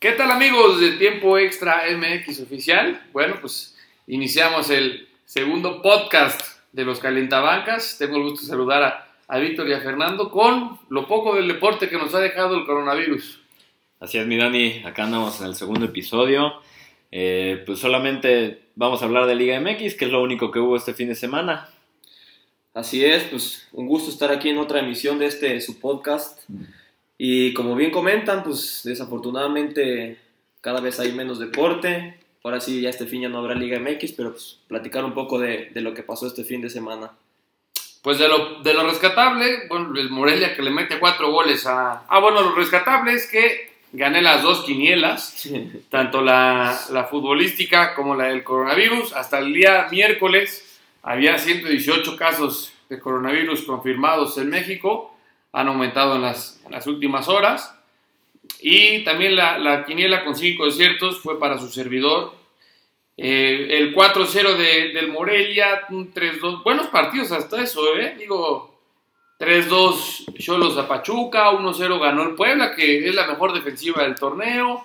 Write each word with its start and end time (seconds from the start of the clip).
¿Qué 0.00 0.12
tal 0.12 0.30
amigos 0.30 0.80
de 0.80 0.92
Tiempo 0.92 1.38
Extra 1.38 1.82
MX 1.90 2.42
Oficial? 2.42 3.02
Bueno, 3.12 3.38
pues 3.40 3.76
iniciamos 4.06 4.70
el 4.70 5.08
segundo 5.24 5.82
podcast 5.82 6.40
de 6.70 6.84
los 6.84 7.00
Calentabancas. 7.00 7.98
Tengo 7.98 8.16
el 8.18 8.22
gusto 8.22 8.42
de 8.42 8.46
saludar 8.46 8.82
a, 8.84 9.08
a 9.26 9.38
Víctor 9.40 9.68
y 9.68 9.72
a 9.72 9.80
Fernando 9.80 10.30
con 10.30 10.78
lo 10.88 11.08
poco 11.08 11.34
del 11.34 11.48
deporte 11.48 11.88
que 11.88 11.98
nos 11.98 12.14
ha 12.14 12.20
dejado 12.20 12.56
el 12.56 12.64
coronavirus. 12.64 13.40
Así 13.98 14.18
es, 14.18 14.26
mi 14.28 14.36
Dani, 14.36 14.84
acá 14.84 15.02
andamos 15.02 15.40
en 15.40 15.48
el 15.48 15.56
segundo 15.56 15.86
episodio. 15.86 16.62
Eh, 17.10 17.64
pues 17.66 17.80
solamente 17.80 18.68
vamos 18.76 19.02
a 19.02 19.06
hablar 19.06 19.26
de 19.26 19.34
Liga 19.34 19.58
MX, 19.58 19.96
que 19.96 20.04
es 20.04 20.12
lo 20.12 20.22
único 20.22 20.52
que 20.52 20.60
hubo 20.60 20.76
este 20.76 20.94
fin 20.94 21.08
de 21.08 21.16
semana. 21.16 21.70
Así 22.72 23.04
es, 23.04 23.24
pues 23.24 23.66
un 23.72 23.88
gusto 23.88 24.12
estar 24.12 24.30
aquí 24.30 24.50
en 24.50 24.58
otra 24.58 24.78
emisión 24.78 25.18
de 25.18 25.26
este 25.26 25.60
su 25.60 25.80
podcast. 25.80 26.48
Y 27.18 27.52
como 27.52 27.74
bien 27.74 27.90
comentan, 27.90 28.44
pues 28.44 28.82
desafortunadamente 28.84 30.18
cada 30.60 30.80
vez 30.80 31.00
hay 31.00 31.10
menos 31.10 31.40
deporte. 31.40 32.20
Ahora 32.44 32.60
sí, 32.60 32.80
ya 32.80 32.90
este 32.90 33.06
fin 33.06 33.22
ya 33.22 33.28
no 33.28 33.38
habrá 33.38 33.56
Liga 33.56 33.80
MX, 33.80 34.12
pero 34.12 34.30
pues 34.30 34.60
platicar 34.68 35.04
un 35.04 35.12
poco 35.12 35.40
de, 35.40 35.70
de 35.74 35.80
lo 35.80 35.92
que 35.92 36.04
pasó 36.04 36.28
este 36.28 36.44
fin 36.44 36.62
de 36.62 36.70
semana. 36.70 37.10
Pues 38.02 38.20
de 38.20 38.28
lo, 38.28 38.62
de 38.62 38.72
lo 38.72 38.84
rescatable, 38.86 39.66
bueno, 39.68 39.92
el 39.98 40.08
Morelia 40.10 40.54
que 40.54 40.62
le 40.62 40.70
mete 40.70 41.00
cuatro 41.00 41.32
goles 41.32 41.66
a... 41.66 42.04
Ah, 42.08 42.20
bueno, 42.20 42.40
lo 42.40 42.54
rescatable 42.54 43.12
es 43.12 43.28
que 43.28 43.72
gané 43.92 44.22
las 44.22 44.42
dos 44.42 44.64
quinielas, 44.64 45.48
tanto 45.90 46.22
la, 46.22 46.78
la 46.90 47.04
futbolística 47.04 47.94
como 47.94 48.14
la 48.14 48.26
del 48.26 48.44
coronavirus. 48.44 49.12
Hasta 49.14 49.40
el 49.40 49.52
día 49.52 49.88
miércoles 49.90 50.78
había 51.02 51.36
118 51.36 52.16
casos 52.16 52.72
de 52.88 53.00
coronavirus 53.00 53.62
confirmados 53.62 54.38
en 54.38 54.50
México 54.50 55.17
han 55.52 55.68
aumentado 55.68 56.16
en 56.16 56.22
las, 56.22 56.60
en 56.64 56.72
las 56.72 56.86
últimas 56.86 57.28
horas. 57.28 57.74
Y 58.60 59.04
también 59.04 59.36
la, 59.36 59.58
la, 59.58 59.84
quiniela 59.84 60.24
con 60.24 60.34
cinco 60.34 60.66
desiertos 60.66 61.20
fue 61.20 61.38
para 61.38 61.58
su 61.58 61.68
servidor. 61.68 62.34
Eh, 63.16 63.68
el 63.70 63.94
4-0 63.94 64.56
de, 64.56 64.92
del 64.92 65.08
Morelia, 65.08 65.86
un 65.90 66.12
3-2. 66.12 66.62
Buenos 66.62 66.86
partidos 66.88 67.32
hasta 67.32 67.62
eso, 67.62 67.96
¿eh? 67.96 68.14
Digo, 68.18 68.78
3-2 69.38 70.36
Cholos 70.38 70.76
a 70.78 70.88
Pachuca, 70.88 71.50
1-0 71.50 72.00
ganó 72.00 72.22
el 72.22 72.34
Puebla, 72.34 72.74
que 72.74 73.08
es 73.08 73.14
la 73.14 73.26
mejor 73.26 73.52
defensiva 73.52 74.02
del 74.02 74.14
torneo. 74.14 74.84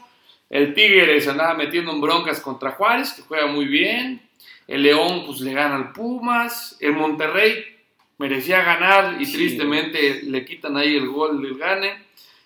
El 0.49 0.73
Tigres 0.73 1.27
andaba 1.27 1.55
metiendo 1.55 1.91
en 1.91 2.01
broncas 2.01 2.39
contra 2.39 2.71
Juárez, 2.71 3.13
que 3.13 3.23
juega 3.23 3.47
muy 3.47 3.65
bien. 3.65 4.21
El 4.67 4.83
León, 4.83 5.23
pues 5.25 5.41
le 5.41 5.53
gana 5.53 5.75
al 5.75 5.91
Pumas. 5.91 6.77
El 6.79 6.93
Monterrey 6.93 7.72
merecía 8.17 8.63
ganar 8.63 9.21
y 9.21 9.25
sí. 9.25 9.33
tristemente 9.33 10.21
le 10.23 10.45
quitan 10.45 10.77
ahí 10.77 10.95
el 10.95 11.07
gol 11.07 11.41
del 11.41 11.57
gane. 11.57 12.03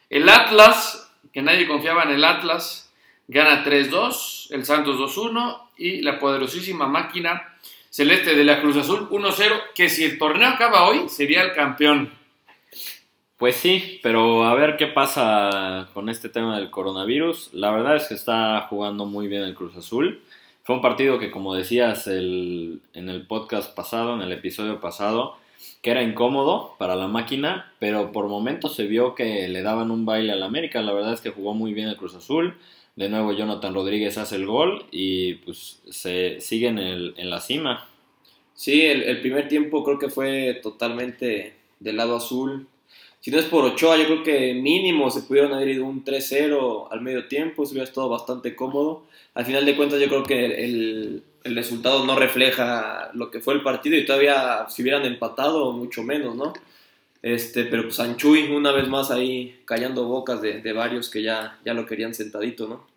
El 0.09 0.30
Atlas, 0.30 1.12
que 1.34 1.42
nadie 1.42 1.68
confiaba 1.68 2.04
en 2.04 2.12
el 2.12 2.24
Atlas, 2.24 2.92
gana 3.28 3.64
3-2, 3.66 4.48
el 4.52 4.66
Santos 4.66 4.98
2-1 4.98 5.62
y 5.78 6.02
la 6.02 6.20
poderosísima 6.20 6.88
máquina 6.88 7.58
celeste 7.90 8.36
de 8.36 8.44
la 8.44 8.62
Cruz 8.62 8.78
Azul 8.78 9.09
1-0, 9.09 9.74
que 9.74 9.90
si 9.90 10.04
el 10.04 10.20
torneo 10.20 10.50
acaba 10.50 10.88
hoy 10.88 11.09
sería 11.09 11.42
el 11.42 11.54
campeón. 11.54 12.12
Pues 13.38 13.56
sí, 13.56 14.00
pero 14.02 14.46
a 14.46 14.56
ver 14.56 14.78
qué 14.78 14.88
pasa 14.88 15.90
con 15.94 16.09
este 16.09 16.30
tema 16.30 16.58
del 16.58 16.70
coronavirus. 16.70 17.52
La 17.54 17.72
verdad 17.72 17.96
es 17.96 18.08
que 18.08 18.14
está 18.14 18.62
jugando 18.70 19.06
muy 19.06 19.28
bien 19.28 19.44
el 19.44 19.56
Cruz 19.56 19.76
Azul. 19.76 20.22
Fue 20.64 20.76
un 20.76 20.81
partido 20.81 21.18
que, 21.18 21.31
como 21.31 21.56
decías 21.56 22.08
el, 22.08 22.81
en 22.94 23.09
el 23.09 23.26
podcast 23.26 23.74
pasado, 23.76 24.16
en 24.16 24.22
el 24.22 24.31
episodio 24.31 24.80
pasado, 24.80 25.38
que 25.88 25.92
era 25.92 26.04
incómodo 26.04 26.76
para 26.78 26.98
la 26.98 27.08
máquina, 27.08 27.72
pero 27.80 28.12
por 28.12 28.28
momentos 28.28 28.76
se 28.76 28.88
vio 28.88 29.16
que 29.16 29.48
le 29.48 29.62
daban 29.62 29.90
un 29.90 30.06
baile 30.06 30.34
al 30.34 30.44
América. 30.44 30.82
La 30.82 30.92
verdad 30.92 31.14
es 31.14 31.22
que 31.22 31.30
jugó 31.30 31.54
muy 31.54 31.74
bien 31.74 31.88
el 31.88 31.96
Cruz 31.96 32.14
Azul. 32.14 32.58
De 32.98 33.08
nuevo 33.08 33.32
Jonathan 33.32 33.74
Rodríguez 33.74 34.18
hace 34.18 34.36
el 34.36 34.46
gol 34.46 34.84
y 34.92 35.36
pues 35.36 35.82
se 35.90 36.42
sigue 36.42 36.68
en, 36.68 37.30
la 37.30 37.40
cima. 37.40 37.88
Sí, 38.54 38.82
el, 38.82 39.04
el, 39.04 39.22
primer 39.22 39.48
tiempo 39.48 39.86
creo 39.86 39.97
que 39.97 40.09
fue 40.09 40.59
totalmente 40.62 41.56
del 41.80 41.96
lado 41.96 42.18
azul. 42.18 42.68
Si 43.22 43.31
no 43.31 43.40
es 43.40 43.46
por 43.46 43.64
Ochoa, 43.64 43.96
yo 43.96 44.08
creo 44.08 44.24
que 44.24 44.56
mínimo 44.56 45.09
se 45.09 45.22
pudieron 45.22 45.53
haber 45.53 45.70
ido 45.70 45.86
un 45.86 46.03
3-0 46.03 46.90
al 46.92 47.00
medio 47.00 47.30
tiempo, 47.30 47.66
se 47.66 47.72
hubiera 47.72 47.88
estado 47.88 48.09
bastante 48.09 48.58
cómodo. 48.58 49.06
Al 49.36 49.46
final 49.46 49.66
de 49.66 49.78
cuentas 49.78 50.02
yo 50.02 50.09
creo 50.09 50.24
que 50.24 50.66
el, 50.66 51.24
el 51.47 51.56
resultado 51.56 52.06
no 52.06 52.18
refleja 52.18 53.09
lo 53.13 53.31
que 53.31 53.40
fue 53.40 53.53
el 53.53 53.62
partido 53.62 53.97
y 53.97 54.06
todavía 54.06 54.68
si 54.69 54.81
hubieran 54.81 55.06
empatado 55.06 55.72
mucho 55.72 56.03
menos, 56.03 56.35
¿no? 56.35 56.53
Este, 57.22 57.63
pero 57.66 57.84
pues 57.84 58.00
Anchuy 58.00 58.52
una 58.52 58.72
vez 58.72 58.88
más 58.88 59.09
ahí 59.12 59.62
callando 59.66 60.06
bocas 60.06 60.41
de, 60.41 60.62
de 60.62 60.74
varios 60.74 61.09
que 61.09 61.24
ya, 61.24 61.58
ya 61.66 61.74
lo 61.74 61.85
querían 61.85 62.13
sentadito, 62.13 62.68
¿no? 62.68 62.88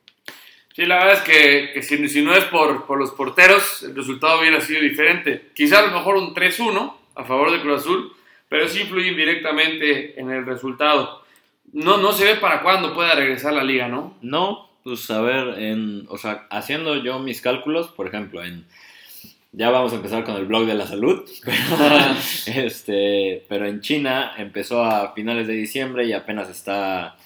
Sí, 0.74 0.86
la 0.86 0.98
verdad 0.98 1.14
es 1.14 1.20
que, 1.22 1.70
que 1.74 1.82
si, 1.82 2.08
si, 2.08 2.22
no 2.22 2.34
es 2.34 2.44
por, 2.44 2.86
por, 2.86 2.98
los 2.98 3.10
porteros, 3.10 3.82
el 3.82 3.94
resultado 3.94 4.40
hubiera 4.40 4.60
sido 4.60 4.80
diferente. 4.80 5.50
Quizá 5.54 5.80
a 5.80 5.86
lo 5.86 5.92
mejor 5.92 6.16
un 6.16 6.32
3-1 6.34 6.94
a 7.16 7.24
favor 7.24 7.50
de 7.50 7.60
Cruz 7.60 7.80
Azul, 7.80 8.12
pero 8.48 8.68
sí 8.68 8.82
influye 8.82 9.08
indirectamente 9.08 10.18
en 10.18 10.30
el 10.30 10.46
resultado. 10.46 11.24
No, 11.72 11.98
no 11.98 12.12
se 12.12 12.24
ve 12.24 12.36
para 12.36 12.62
cuándo 12.62 12.94
pueda 12.94 13.14
regresar 13.14 13.52
la 13.52 13.64
liga, 13.64 13.88
¿no? 13.88 14.16
No, 14.22 14.69
pues 14.84 15.10
a 15.10 15.20
ver, 15.20 15.58
en, 15.58 16.06
o 16.08 16.18
sea, 16.18 16.46
haciendo 16.50 16.96
yo 17.02 17.18
mis 17.18 17.40
cálculos, 17.40 17.88
por 17.88 18.06
ejemplo, 18.06 18.42
en 18.44 18.64
ya 19.52 19.70
vamos 19.70 19.92
a 19.92 19.96
empezar 19.96 20.22
con 20.24 20.36
el 20.36 20.46
blog 20.46 20.64
de 20.66 20.74
la 20.74 20.86
salud, 20.86 21.28
este, 22.46 23.44
pero 23.48 23.66
en 23.66 23.80
China 23.80 24.32
empezó 24.38 24.84
a 24.84 25.12
finales 25.12 25.46
de 25.46 25.54
diciembre 25.54 26.04
y 26.06 26.12
apenas 26.12 26.48
está, 26.48 27.16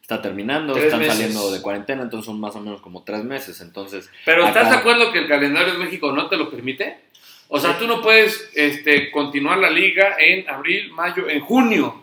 está 0.00 0.22
terminando, 0.22 0.72
tres 0.72 0.86
están 0.86 1.00
meses. 1.00 1.14
saliendo 1.16 1.50
de 1.50 1.62
cuarentena, 1.62 2.02
entonces 2.02 2.26
son 2.26 2.40
más 2.40 2.56
o 2.56 2.60
menos 2.60 2.80
como 2.80 3.02
tres 3.04 3.24
meses, 3.24 3.60
entonces... 3.60 4.10
Pero 4.24 4.46
acá- 4.46 4.60
¿estás 4.62 4.70
de 4.70 4.76
acuerdo 4.78 5.12
que 5.12 5.18
el 5.20 5.28
calendario 5.28 5.72
de 5.74 5.78
México 5.78 6.12
no 6.12 6.28
te 6.28 6.36
lo 6.36 6.50
permite? 6.50 7.00
O 7.48 7.60
sea, 7.60 7.78
tú 7.78 7.86
no 7.86 8.02
puedes 8.02 8.50
este, 8.54 9.10
continuar 9.12 9.58
la 9.58 9.70
liga 9.70 10.16
en 10.18 10.48
abril, 10.48 10.90
mayo, 10.92 11.28
en 11.28 11.40
junio, 11.40 12.02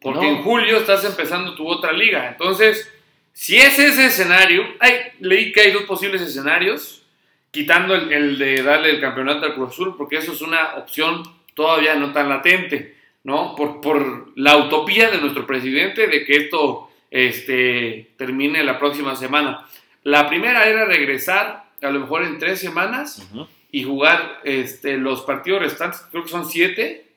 porque 0.00 0.20
No. 0.20 0.36
en 0.36 0.42
julio 0.44 0.76
estás 0.76 1.04
empezando 1.04 1.54
tu 1.56 1.66
otra 1.66 1.92
liga. 1.92 2.28
Entonces, 2.28 2.88
si 3.32 3.56
es 3.56 3.78
ese 3.78 4.06
escenario, 4.06 4.64
hay, 4.78 4.94
leí 5.20 5.52
que 5.52 5.62
hay 5.62 5.70
dos 5.72 5.84
posibles 5.84 6.22
escenarios, 6.22 7.02
quitando 7.50 7.94
el, 7.94 8.12
el 8.12 8.38
de 8.38 8.62
darle 8.62 8.90
el 8.90 9.00
campeonato 9.00 9.46
al 9.46 9.54
Cruz 9.54 9.70
Azul, 9.70 9.96
porque 9.96 10.16
eso 10.16 10.32
es 10.32 10.40
una 10.40 10.74
opción 10.76 11.22
todavía 11.54 11.94
no 11.94 12.12
tan 12.12 12.28
latente, 12.28 12.96
¿no? 13.24 13.54
Por, 13.54 13.80
por 13.80 14.32
la 14.36 14.56
utopía 14.56 15.10
de 15.10 15.18
nuestro 15.18 15.46
presidente 15.46 16.06
de 16.06 16.24
que 16.24 16.36
esto 16.36 16.90
este, 17.10 18.12
termine 18.16 18.64
la 18.64 18.78
próxima 18.78 19.14
semana. 19.16 19.66
La 20.02 20.28
primera 20.28 20.66
era 20.66 20.84
regresar 20.84 21.64
a 21.82 21.90
lo 21.90 22.00
mejor 22.00 22.24
en 22.24 22.38
tres 22.38 22.60
semanas 22.60 23.26
Ujú. 23.30 23.46
y 23.70 23.84
jugar 23.84 24.40
este, 24.44 24.96
los 24.96 25.22
partidos 25.22 25.62
restantes, 25.62 26.00
creo 26.10 26.24
que 26.24 26.30
son 26.30 26.46
siete, 26.46 27.12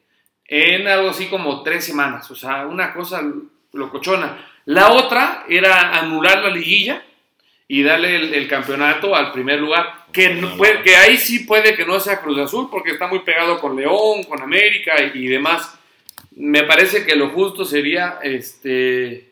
en 0.47 0.87
algo 0.87 1.09
así 1.09 1.27
como 1.27 1.63
tres 1.63 1.85
semanas. 1.85 2.29
O 2.29 2.35
sea, 2.35 2.67
una 2.67 2.93
cosa 2.93 3.23
locochona. 3.73 4.37
La 4.65 4.91
otra 4.93 5.45
era 5.47 5.97
anular 5.97 6.43
la 6.43 6.49
liguilla 6.49 7.03
y 7.67 7.83
darle 7.83 8.15
el, 8.15 8.33
el 8.33 8.47
campeonato 8.47 9.15
al 9.15 9.31
primer 9.31 9.59
lugar. 9.59 10.05
Que, 10.11 10.29
no 10.29 10.55
puede- 10.57 10.81
que 10.81 10.95
ahí 10.95 11.17
sí 11.17 11.39
puede 11.39 11.75
que 11.75 11.85
no 11.85 11.99
sea 11.99 12.21
Cruz 12.21 12.37
Azul 12.39 12.69
porque 12.71 12.91
está 12.91 13.07
muy 13.07 13.19
pegado 13.19 13.59
con 13.59 13.75
León, 13.75 14.23
con 14.23 14.41
América 14.41 14.93
y, 15.13 15.25
y 15.25 15.27
demás. 15.27 15.77
Me 16.35 16.63
parece 16.63 17.05
que 17.05 17.15
lo 17.15 17.29
justo 17.29 17.63
sería 17.65 18.19
este, 18.23 19.29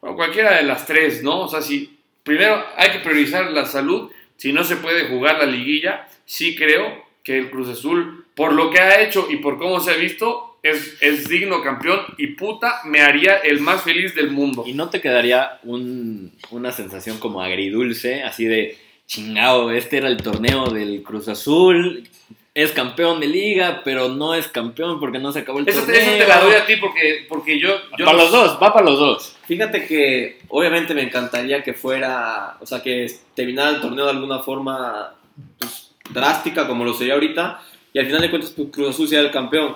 bueno, 0.00 0.16
cualquiera 0.16 0.56
de 0.56 0.62
las 0.64 0.86
tres, 0.86 1.22
¿no? 1.22 1.40
O 1.42 1.48
sea, 1.48 1.62
si 1.62 1.98
primero 2.22 2.64
hay 2.76 2.90
que 2.90 2.98
priorizar 3.00 3.50
la 3.50 3.66
salud, 3.66 4.10
si 4.36 4.52
no 4.52 4.64
se 4.64 4.76
puede 4.76 5.06
jugar 5.08 5.38
la 5.38 5.46
liguilla, 5.46 6.08
sí 6.24 6.54
creo 6.56 7.04
que 7.22 7.38
el 7.38 7.50
Cruz 7.50 7.68
Azul, 7.68 8.26
por 8.34 8.52
lo 8.52 8.70
que 8.70 8.80
ha 8.80 9.00
hecho 9.00 9.26
y 9.30 9.36
por 9.36 9.58
cómo 9.58 9.80
se 9.80 9.92
ha 9.92 9.96
visto, 9.96 10.53
es, 10.64 10.96
es 11.00 11.28
digno 11.28 11.62
campeón 11.62 12.00
y 12.18 12.28
puta, 12.28 12.80
me 12.84 13.00
haría 13.02 13.36
el 13.36 13.60
más 13.60 13.82
feliz 13.82 14.14
del 14.14 14.30
mundo. 14.30 14.64
¿Y 14.66 14.72
no 14.72 14.88
te 14.90 15.00
quedaría 15.00 15.58
un- 15.62 16.32
una 16.50 16.72
sensación 16.72 17.18
como 17.18 17.40
agridulce, 17.42 18.22
así 18.24 18.46
de 18.46 18.76
chingado, 19.06 19.70
este 19.70 19.98
era 19.98 20.08
el 20.08 20.16
torneo 20.16 20.70
del 20.70 21.02
Cruz 21.02 21.28
Azul, 21.28 22.08
es 22.54 22.70
campeón 22.72 23.20
de 23.20 23.26
liga, 23.26 23.82
pero 23.84 24.08
no 24.08 24.32
es 24.34 24.48
campeón 24.48 24.98
porque 25.00 25.18
no 25.18 25.32
se 25.32 25.40
acabó 25.40 25.58
el 25.58 25.68
Eso, 25.68 25.80
torneo? 25.80 26.00
eso 26.00 26.10
te 26.18 26.26
la 26.26 26.40
doy 26.40 26.54
a 26.54 26.64
ti 26.64 26.76
porque, 26.76 27.26
porque 27.28 27.58
yo... 27.58 27.68
yo 27.98 28.04
para 28.06 28.16
los 28.16 28.30
dos, 28.32 28.58
va 28.62 28.72
para 28.72 28.86
los 28.86 28.98
dos. 28.98 29.36
Fíjate 29.46 29.86
que 29.86 30.38
obviamente 30.48 30.94
me 30.94 31.02
encantaría 31.02 31.62
que 31.62 31.74
fuera, 31.74 32.56
o 32.60 32.64
sea, 32.66 32.82
que 32.82 33.06
terminara 33.34 33.70
el 33.70 33.80
torneo 33.82 34.04
de 34.06 34.12
alguna 34.12 34.38
forma 34.38 35.14
pues, 35.58 35.90
drástica 36.10 36.66
como 36.66 36.84
lo 36.84 36.94
sería 36.94 37.14
ahorita 37.14 37.60
y 37.92 37.98
al 37.98 38.06
final 38.06 38.22
de 38.22 38.30
cuentas 38.30 38.52
pues, 38.56 38.68
Cruz 38.72 38.90
Azul 38.90 39.08
sea 39.08 39.20
el 39.20 39.30
campeón. 39.30 39.74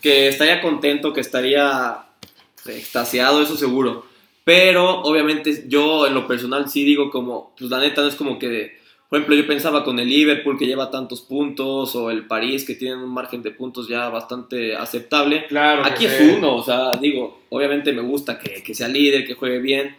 Que 0.00 0.28
estaría 0.28 0.60
contento, 0.60 1.12
que 1.12 1.20
estaría 1.20 2.04
extasiado, 2.66 3.42
eso 3.42 3.56
seguro. 3.56 4.06
Pero 4.44 5.02
obviamente 5.02 5.64
yo 5.68 6.06
en 6.06 6.14
lo 6.14 6.26
personal 6.26 6.68
sí 6.68 6.84
digo 6.84 7.10
como, 7.10 7.54
pues 7.58 7.70
la 7.70 7.78
neta 7.78 8.02
no 8.02 8.08
es 8.08 8.14
como 8.14 8.38
que, 8.38 8.78
por 9.08 9.18
ejemplo, 9.18 9.36
yo 9.36 9.46
pensaba 9.46 9.84
con 9.84 9.98
el 9.98 10.08
Liverpool 10.08 10.58
que 10.58 10.66
lleva 10.66 10.90
tantos 10.90 11.20
puntos 11.20 11.94
o 11.94 12.10
el 12.10 12.26
París 12.26 12.64
que 12.64 12.74
tienen 12.74 12.98
un 12.98 13.12
margen 13.12 13.42
de 13.42 13.50
puntos 13.50 13.88
ya 13.88 14.08
bastante 14.08 14.74
aceptable. 14.74 15.46
Claro. 15.46 15.84
Aquí 15.84 16.06
es 16.06 16.12
sé. 16.12 16.34
uno, 16.36 16.56
o 16.56 16.62
sea, 16.62 16.92
digo, 17.00 17.42
obviamente 17.50 17.92
me 17.92 18.02
gusta 18.02 18.38
que, 18.38 18.62
que 18.62 18.74
sea 18.74 18.88
líder, 18.88 19.26
que 19.26 19.34
juegue 19.34 19.58
bien, 19.58 19.94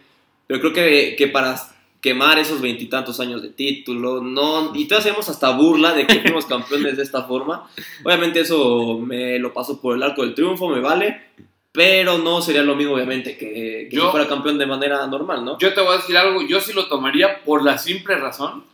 pero 0.46 0.60
creo 0.60 0.72
que, 0.72 1.14
que 1.16 1.28
para 1.28 1.56
quemar 2.02 2.38
esos 2.38 2.60
veintitantos 2.60 3.20
años 3.20 3.40
de 3.40 3.48
título, 3.50 4.20
no, 4.20 4.72
y 4.74 4.86
todos 4.86 5.06
hacemos 5.06 5.28
hasta 5.28 5.50
burla 5.50 5.94
de 5.94 6.06
que 6.06 6.20
fuimos 6.20 6.44
campeones 6.46 6.96
de 6.96 7.02
esta 7.04 7.22
forma. 7.22 7.70
Obviamente 8.04 8.40
eso 8.40 8.98
me 8.98 9.38
lo 9.38 9.54
paso 9.54 9.80
por 9.80 9.96
el 9.96 10.02
arco 10.02 10.22
del 10.22 10.34
triunfo, 10.34 10.68
me 10.68 10.80
vale, 10.80 11.28
pero 11.70 12.18
no 12.18 12.42
sería 12.42 12.62
lo 12.62 12.74
mismo 12.74 12.94
obviamente 12.94 13.38
que, 13.38 13.86
que 13.88 13.96
Yo- 13.96 14.06
si 14.06 14.10
fuera 14.10 14.28
campeón 14.28 14.58
de 14.58 14.66
manera 14.66 15.06
normal, 15.06 15.44
¿no? 15.44 15.58
Yo 15.58 15.72
te 15.72 15.80
voy 15.80 15.94
a 15.94 15.98
decir 15.98 16.16
algo, 16.18 16.42
yo 16.42 16.60
sí 16.60 16.72
lo 16.72 16.88
tomaría 16.88 17.42
por 17.44 17.62
la 17.64 17.78
simple 17.78 18.16
razón 18.16 18.64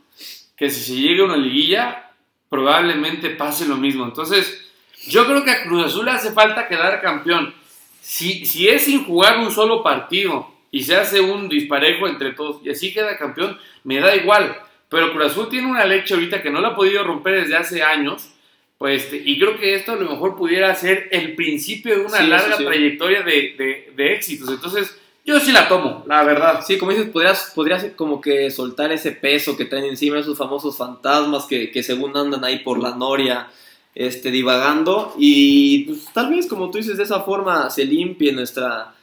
que 0.56 0.70
si 0.70 0.80
se 0.80 0.98
llega 1.00 1.22
a 1.22 1.26
una 1.26 1.36
liguilla, 1.36 2.10
probablemente 2.48 3.30
pase 3.30 3.66
lo 3.66 3.76
mismo. 3.76 4.04
Entonces, 4.04 4.64
yo 5.06 5.26
creo 5.26 5.44
que 5.44 5.50
a 5.52 5.62
Cruz 5.62 5.84
Azul 5.84 6.06
le 6.06 6.10
hace 6.12 6.32
falta 6.32 6.66
quedar 6.66 7.00
campeón. 7.00 7.54
Si, 8.00 8.44
si 8.46 8.68
es 8.68 8.84
sin 8.86 9.04
jugar 9.04 9.38
un 9.38 9.52
solo 9.52 9.82
partido 9.82 10.50
y 10.70 10.82
se 10.82 10.96
hace 10.96 11.20
un 11.20 11.48
disparejo 11.48 12.06
entre 12.06 12.32
todos 12.32 12.60
y 12.64 12.70
así 12.70 12.92
queda 12.92 13.16
campeón, 13.16 13.58
me 13.84 14.00
da 14.00 14.14
igual. 14.16 14.56
Pero 14.88 15.12
Cruz 15.12 15.26
Azul 15.32 15.48
tiene 15.48 15.70
una 15.70 15.84
leche 15.84 16.14
ahorita 16.14 16.42
que 16.42 16.50
no 16.50 16.60
la 16.60 16.68
ha 16.68 16.74
podido 16.76 17.04
romper 17.04 17.42
desde 17.42 17.56
hace 17.56 17.82
años. 17.82 18.30
Pues, 18.78 19.04
este, 19.04 19.20
y 19.24 19.38
creo 19.38 19.58
que 19.58 19.74
esto 19.74 19.92
a 19.92 19.96
lo 19.96 20.08
mejor 20.08 20.36
pudiera 20.36 20.72
ser 20.74 21.08
el 21.10 21.34
principio 21.34 21.96
de 21.98 22.06
una 22.06 22.18
Sí, 22.18 22.26
larga 22.28 22.56
sí, 22.56 22.62
sí. 22.62 22.64
trayectoria 22.64 23.22
de, 23.22 23.32
de- 23.58 23.92
de 23.96 24.12
éxitos. 24.14 24.48
Entonces, 24.50 24.96
yo 25.26 25.40
sí 25.40 25.50
la 25.52 25.68
tomo, 25.68 26.04
la 26.06 26.22
verdad. 26.22 26.62
Sí, 26.66 26.78
como 26.78 26.92
dices, 26.92 27.08
podrías, 27.10 27.52
podrías 27.54 27.84
como 27.96 28.20
que 28.20 28.50
soltar 28.50 28.92
ese 28.92 29.10
peso 29.12 29.56
que 29.56 29.64
traen 29.64 29.84
encima 29.86 30.20
esos 30.20 30.38
famosos 30.38 30.78
fantasmas 30.78 31.44
que, 31.46 31.70
que 31.70 31.82
según 31.82 32.16
andan 32.16 32.44
ahí 32.44 32.60
por 32.60 32.78
la 32.80 32.94
noria, 32.94 33.48
este, 33.96 34.30
divagando. 34.30 35.12
Y 35.18 35.80
pues, 35.84 36.06
tal 36.14 36.30
vez, 36.30 36.46
como 36.46 36.70
tú 36.70 36.78
dices, 36.78 36.96
de 36.96 37.02
esa 37.02 37.20
forma 37.22 37.68
se 37.70 37.84
limpie 37.84 38.32
nuestra, 38.32 38.94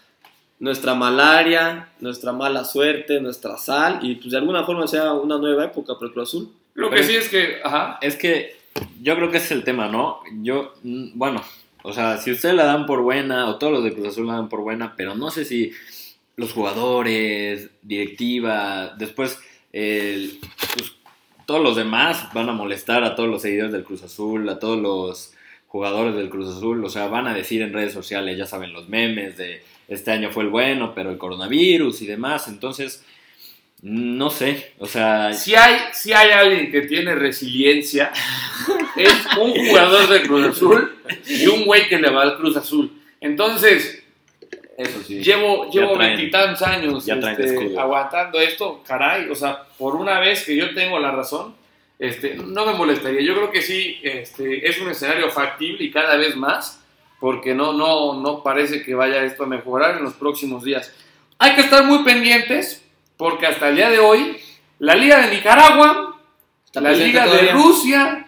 nuestra 0.65 0.95
malaria, 0.95 1.89
nuestra 1.99 2.31
mala 2.33 2.65
suerte, 2.65 3.21
nuestra 3.21 3.55
sal. 3.57 3.99
Y 4.01 4.15
pues 4.15 4.31
de 4.31 4.37
alguna 4.37 4.63
forma 4.65 4.87
sea 4.87 5.13
una 5.13 5.37
nueva 5.37 5.63
época 5.65 5.93
para 5.93 6.07
el 6.07 6.13
Cruz 6.13 6.29
Azul. 6.29 6.49
Lo 6.73 6.89
que 6.89 6.95
Pero- 6.97 7.07
sí 7.07 7.15
es 7.15 7.29
que, 7.29 7.57
ajá, 7.63 7.99
Es 8.01 8.15
que 8.15 8.55
yo 9.01 9.15
creo 9.15 9.29
que 9.29 9.37
ese 9.37 9.45
es 9.45 9.51
el 9.51 9.63
tema, 9.63 9.87
¿no? 9.87 10.19
Yo, 10.41 10.73
mm, 10.83 11.11
bueno, 11.13 11.41
o 11.83 11.93
sea, 11.93 12.17
si 12.17 12.31
ustedes 12.31 12.55
la 12.55 12.65
dan 12.65 12.87
por 12.87 13.01
buena, 13.01 13.47
o 13.47 13.57
todos 13.57 13.71
los 13.73 13.83
de 13.83 13.93
Cruz 13.93 14.07
Azul 14.07 14.25
la 14.27 14.33
dan 14.33 14.49
por 14.49 14.61
buena, 14.61 14.95
pero 14.97 15.13
no 15.15 15.29
sé 15.29 15.45
si 15.45 15.71
los 16.35 16.51
jugadores, 16.51 17.69
directiva, 17.83 18.95
después 18.97 19.39
el- 19.71 20.39
pues, 20.75 20.93
todos 21.45 21.61
los 21.61 21.75
demás 21.75 22.27
van 22.33 22.49
a 22.49 22.53
molestar 22.53 23.03
a 23.03 23.15
todos 23.15 23.29
los 23.29 23.41
seguidores 23.43 23.71
del 23.71 23.83
Cruz 23.83 24.01
Azul, 24.03 24.49
a 24.49 24.57
todos 24.57 24.79
los 24.79 25.33
jugadores 25.67 26.15
del 26.15 26.29
Cruz 26.29 26.55
Azul, 26.57 26.83
o 26.83 26.89
sea, 26.89 27.05
van 27.07 27.27
a 27.27 27.33
decir 27.35 27.61
en 27.61 27.71
redes 27.71 27.93
sociales, 27.93 28.35
ya 28.37 28.45
saben, 28.47 28.73
los 28.73 28.89
memes 28.89 29.37
de 29.37 29.63
este 29.87 30.11
año 30.11 30.31
fue 30.31 30.43
el 30.43 30.49
bueno, 30.49 30.93
pero 30.95 31.11
el 31.11 31.17
coronavirus 31.17 32.01
y 32.01 32.07
demás, 32.07 32.47
entonces, 32.47 33.03
no 33.81 34.29
sé, 34.29 34.73
o 34.79 34.87
sea, 34.87 35.33
si 35.33 35.53
hay, 35.55 35.77
si 35.93 36.13
hay 36.13 36.31
alguien 36.31 36.71
que 36.71 36.81
tiene 36.81 37.13
resiliencia, 37.13 38.11
es 38.95 39.13
un 39.39 39.51
jugador 39.51 40.07
de 40.09 40.21
Cruz 40.21 40.47
Azul 40.47 40.97
y 41.27 41.45
un 41.47 41.65
güey 41.65 41.87
que 41.87 41.99
le 41.99 42.09
va 42.09 42.23
al 42.23 42.37
Cruz 42.37 42.57
Azul. 42.57 42.91
Entonces, 43.21 44.03
eso 44.77 45.03
sí. 45.03 45.21
llevo, 45.21 45.69
llevo 45.69 45.97
veintitantos 45.97 46.61
años 46.63 47.07
este, 47.07 47.77
aguantando 47.77 48.39
esto, 48.39 48.83
caray, 48.85 49.29
o 49.29 49.35
sea, 49.35 49.63
por 49.77 49.95
una 49.95 50.19
vez 50.19 50.43
que 50.43 50.55
yo 50.55 50.73
tengo 50.73 50.99
la 50.99 51.11
razón, 51.11 51.55
este, 51.97 52.35
no 52.35 52.65
me 52.65 52.73
molestaría. 52.73 53.21
Yo 53.21 53.35
creo 53.35 53.51
que 53.51 53.61
sí, 53.61 53.99
este, 54.03 54.67
es 54.67 54.79
un 54.81 54.89
escenario 54.89 55.29
factible 55.29 55.83
y 55.83 55.91
cada 55.91 56.17
vez 56.17 56.35
más, 56.35 56.83
porque 57.25 57.55
no, 57.55 57.73
no, 57.73 58.21
no 58.21 58.43
parece 58.43 58.83
que 58.83 58.93
vaya 58.93 59.23
esto 59.23 59.45
a 59.45 59.47
mejorar 59.47 59.97
en 59.97 60.03
los 60.03 60.13
próximos 60.13 60.63
días. 60.63 60.93
Hay 61.39 61.55
que 61.55 61.61
estar 61.61 61.83
muy 61.83 62.03
pendientes, 62.03 62.85
porque 63.17 63.47
hasta 63.47 63.69
el 63.69 63.77
día 63.77 63.89
de 63.89 63.97
hoy, 63.97 64.37
la 64.77 64.93
Liga 64.93 65.25
de 65.25 65.35
Nicaragua, 65.35 66.21
Está 66.67 66.81
la 66.81 66.91
Liga 66.91 67.25
de. 67.25 67.51
Rusia, 67.51 68.27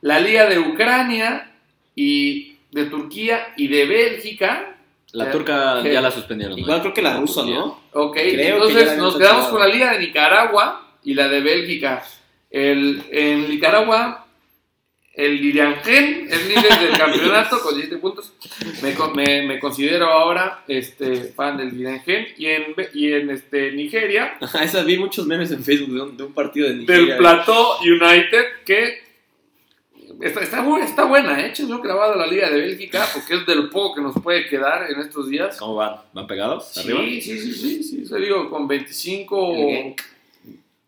la 0.00 0.18
Liga 0.20 0.46
de 0.46 0.58
Ucrania 0.58 1.52
y 1.94 2.56
de 2.72 2.86
Turquía 2.86 3.52
y 3.58 3.68
de 3.68 3.84
Bélgica. 3.84 4.74
La 5.12 5.24
Eh, 5.26 5.32
turca 5.32 5.80
que- 5.82 5.92
ya 5.92 6.00
la 6.00 6.10
suspendieron. 6.10 6.56
¿no? 6.56 6.62
Igual 6.62 6.80
creo 6.80 6.94
que 6.94 7.02
la 7.02 7.18
rusa, 7.18 7.44
¿no? 7.44 7.78
Ok, 7.92 8.14
Creo 8.16 8.54
entonces 8.56 8.96
nos 8.96 9.18
quedamos 9.18 9.48
con 9.48 9.60
la 9.60 9.66
Liga 9.66 9.92
de 9.92 9.98
Nicaragua 9.98 10.94
y 11.04 11.12
la 11.12 11.28
de 11.28 11.42
Bélgica. 11.42 12.02
El, 12.50 13.04
en 13.10 13.50
Nicaragua, 13.50 14.24
el 15.12 15.44
Iriangén 15.44 16.28
es 16.30 16.46
líder 16.48 16.78
del 16.78 16.96
campeonato 16.96 17.60
con 17.60 17.74
17 17.74 18.00
puntos. 18.00 18.32
Me, 18.82 18.94
me- 19.14 19.46
me 19.46 19.58
considero 19.58 20.06
ahora 20.06 20.62
este, 20.68 21.24
fan 21.24 21.56
del 21.56 21.74
Iriangén. 21.74 22.28
Y 22.38 22.46
en, 22.46 22.74
y 22.94 23.12
en 23.12 23.30
este, 23.30 23.72
Nigeria, 23.72 24.38
Esas 24.62 24.84
vi 24.86 24.96
muchos 24.98 25.26
memes 25.26 25.50
en 25.50 25.62
Facebook 25.64 25.94
de 25.94 26.00
un, 26.02 26.16
de 26.16 26.22
un 26.24 26.32
partido 26.32 26.68
de 26.68 26.76
Nigeria. 26.76 27.06
del 27.14 27.18
Plateau 27.18 27.80
United, 27.82 28.44
que 28.64 29.10
está, 30.22 30.40
está, 30.42 30.64
bu- 30.64 30.82
está 30.82 31.04
buena, 31.04 31.40
¿eh? 31.44 31.52
Yo 31.56 31.80
grabado 31.80 32.14
la 32.14 32.26
Liga 32.26 32.48
de 32.50 32.60
Bélgica 32.60 33.06
porque 33.12 33.34
es 33.36 33.46
de 33.46 33.54
lo 33.56 33.68
poco 33.70 33.96
que 33.96 34.00
nos 34.02 34.14
puede 34.22 34.46
quedar 34.48 34.90
en 34.90 35.00
estos 35.00 35.28
días. 35.28 35.56
¿Cómo 35.58 35.74
van? 35.76 35.96
¿Van 36.12 36.26
pegados? 36.26 36.76
¿Arriba? 36.78 37.00
Sí, 37.00 37.20
sí, 37.20 37.38
sí, 37.40 37.52
sí, 37.52 37.82
sí, 37.82 38.02
eso 38.04 38.16
digo, 38.16 38.48
con 38.48 38.66
25, 38.68 39.54
El 39.56 39.66
Genk. 39.66 40.00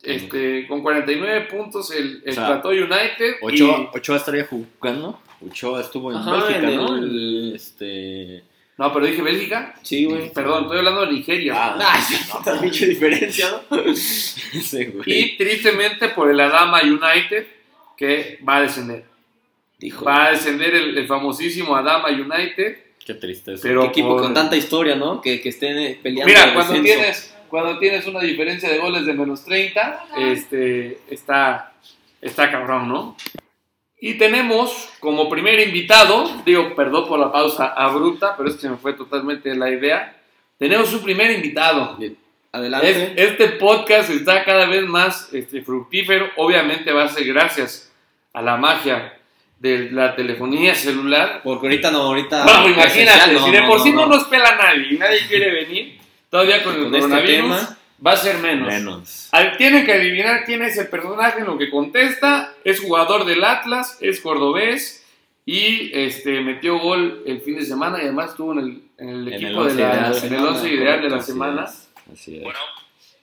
Este, 0.02 0.66
con 0.66 0.82
49 0.82 1.42
puntos 1.50 1.90
el, 1.92 2.22
el 2.24 2.30
O 2.30 2.34
sea, 2.34 2.46
Plateau 2.46 2.72
United. 2.72 3.34
Ochoa, 3.42 3.90
Ochoa 3.94 4.16
estaría 4.16 4.44
jugando. 4.46 5.20
Ochoa 5.46 5.80
estuvo 5.80 6.10
en 6.10 6.18
Ajá, 6.18 6.32
Bélgica, 6.44 6.70
¿no? 6.70 6.96
el- 6.96 7.52
Este... 7.54 7.86
y- 7.86 8.42
no, 8.78 8.92
pero 8.92 9.06
dije 9.06 9.22
Bélgica. 9.22 9.74
Sí, 9.82 10.06
güey. 10.06 10.32
Perdón, 10.32 10.62
estoy 10.64 10.78
hablando 10.78 11.06
de 11.06 11.12
Nigeria. 11.12 11.52
Ah, 11.56 12.00
no, 12.44 12.60
diferencia, 12.62 13.46
¿no? 13.70 13.76
güey. 14.86 15.04
Y 15.06 15.36
tristemente 15.36 16.08
por 16.08 16.30
el 16.30 16.40
Adama 16.40 16.80
United, 16.82 17.46
que 17.96 18.38
va 18.48 18.56
a 18.56 18.62
descender. 18.62 19.04
Dijo. 19.78 20.04
Va 20.04 20.26
a 20.26 20.30
descender 20.32 20.74
el, 20.74 20.96
el 20.96 21.06
famosísimo 21.06 21.76
Adama 21.76 22.08
United. 22.08 22.76
Qué 23.04 23.14
tristeza. 23.14 23.60
Pero 23.62 23.82
Qué 23.82 23.88
equipo 23.88 24.08
por- 24.10 24.22
con 24.22 24.34
tanta 24.34 24.56
historia, 24.56 24.94
¿no? 24.96 25.20
Que, 25.20 25.40
que 25.40 25.50
estén 25.50 25.76
eh, 25.78 25.98
peleando. 26.02 26.32
Mira, 26.32 26.54
cuando 26.54 26.72
descenso. 26.74 26.94
tienes, 27.00 27.34
cuando 27.52 27.78
tienes 27.78 28.06
una 28.06 28.20
diferencia 28.20 28.70
de 28.70 28.78
goles 28.78 29.04
de 29.04 29.12
menos 29.12 29.44
30, 29.44 30.06
este, 30.16 31.00
está, 31.10 31.74
está 32.22 32.50
cabrón, 32.50 32.88
¿no? 32.88 33.14
Y 34.00 34.14
tenemos 34.14 34.88
como 35.00 35.28
primer 35.28 35.60
invitado, 35.60 36.30
digo, 36.46 36.74
perdón 36.74 37.06
por 37.06 37.20
la 37.20 37.30
pausa 37.30 37.74
abrupta, 37.76 38.34
pero 38.38 38.48
es 38.48 38.54
que 38.54 38.62
se 38.62 38.70
me 38.70 38.78
fue 38.78 38.94
totalmente 38.94 39.54
la 39.54 39.68
idea. 39.70 40.16
Tenemos 40.56 40.94
un 40.94 41.02
primer 41.02 41.30
invitado. 41.30 41.98
Adelante. 42.52 42.90
Es- 42.90 43.30
este 43.32 43.48
podcast 43.48 44.08
está 44.08 44.44
cada 44.46 44.64
vez 44.64 44.84
más 44.86 45.28
este, 45.34 45.60
fructífero. 45.60 46.30
Obviamente 46.36 46.90
va 46.90 47.04
a 47.04 47.08
ser 47.08 47.26
gracias 47.26 47.92
a 48.32 48.40
la 48.40 48.56
magia 48.56 49.18
de 49.58 49.90
la 49.90 50.16
telefonía 50.16 50.74
celular. 50.74 51.42
Porque 51.44 51.66
ahorita 51.66 51.90
no, 51.90 51.98
ahorita. 51.98 52.44
Vamos, 52.46 52.70
imagínate, 52.70 53.32
no, 53.34 53.44
si 53.44 53.50
de 53.50 53.60
no, 53.60 53.68
por 53.68 53.76
no, 53.78 53.84
sí 53.84 53.92
no, 53.92 54.06
no. 54.06 54.16
nos 54.16 54.24
pela 54.24 54.56
nadie 54.56 54.94
y 54.94 54.96
nadie 54.98 55.20
quiere 55.28 55.50
venir, 55.52 55.98
todavía 56.32 56.64
con 56.64 56.74
el 56.74 56.80
Con 56.84 56.94
este 56.94 57.00
coronavirus 57.00 57.36
tema. 57.58 57.78
va 58.04 58.12
a 58.12 58.16
ser 58.16 58.38
menos. 58.38 58.66
Menos. 58.68 59.28
Al- 59.32 59.56
Tienen 59.58 59.84
que 59.84 59.92
adivinar 59.92 60.44
quién 60.46 60.62
es 60.62 60.78
el 60.78 60.88
personaje 60.88 61.40
en 61.40 61.44
lo 61.46 61.58
que 61.58 61.70
contesta. 61.70 62.54
Es 62.64 62.80
jugador 62.80 63.26
del 63.26 63.44
Atlas, 63.44 63.98
es 64.00 64.18
cordobés 64.20 65.04
y 65.44 65.90
este, 65.92 66.40
metió 66.40 66.78
gol 66.78 67.22
el 67.26 67.42
fin 67.42 67.56
de 67.58 67.66
semana 67.66 67.98
y 67.98 68.02
además 68.04 68.30
estuvo 68.30 68.52
en 68.54 68.58
el, 68.60 68.82
en 68.98 69.08
el 69.10 69.28
En 69.28 69.34
equipo 69.44 69.60
once 69.60 69.74
de 69.76 69.82
la, 69.82 69.88
ideal, 69.90 70.06
en 70.06 70.12
el 70.14 70.20
semana, 70.20 70.68
ideal 70.68 71.02
de 71.02 71.10
la 71.10 71.16
Así 71.16 71.26
semana. 71.32 71.64
es, 71.64 71.90
Así 72.12 72.36
es. 72.38 72.42
Bueno, 72.44 72.58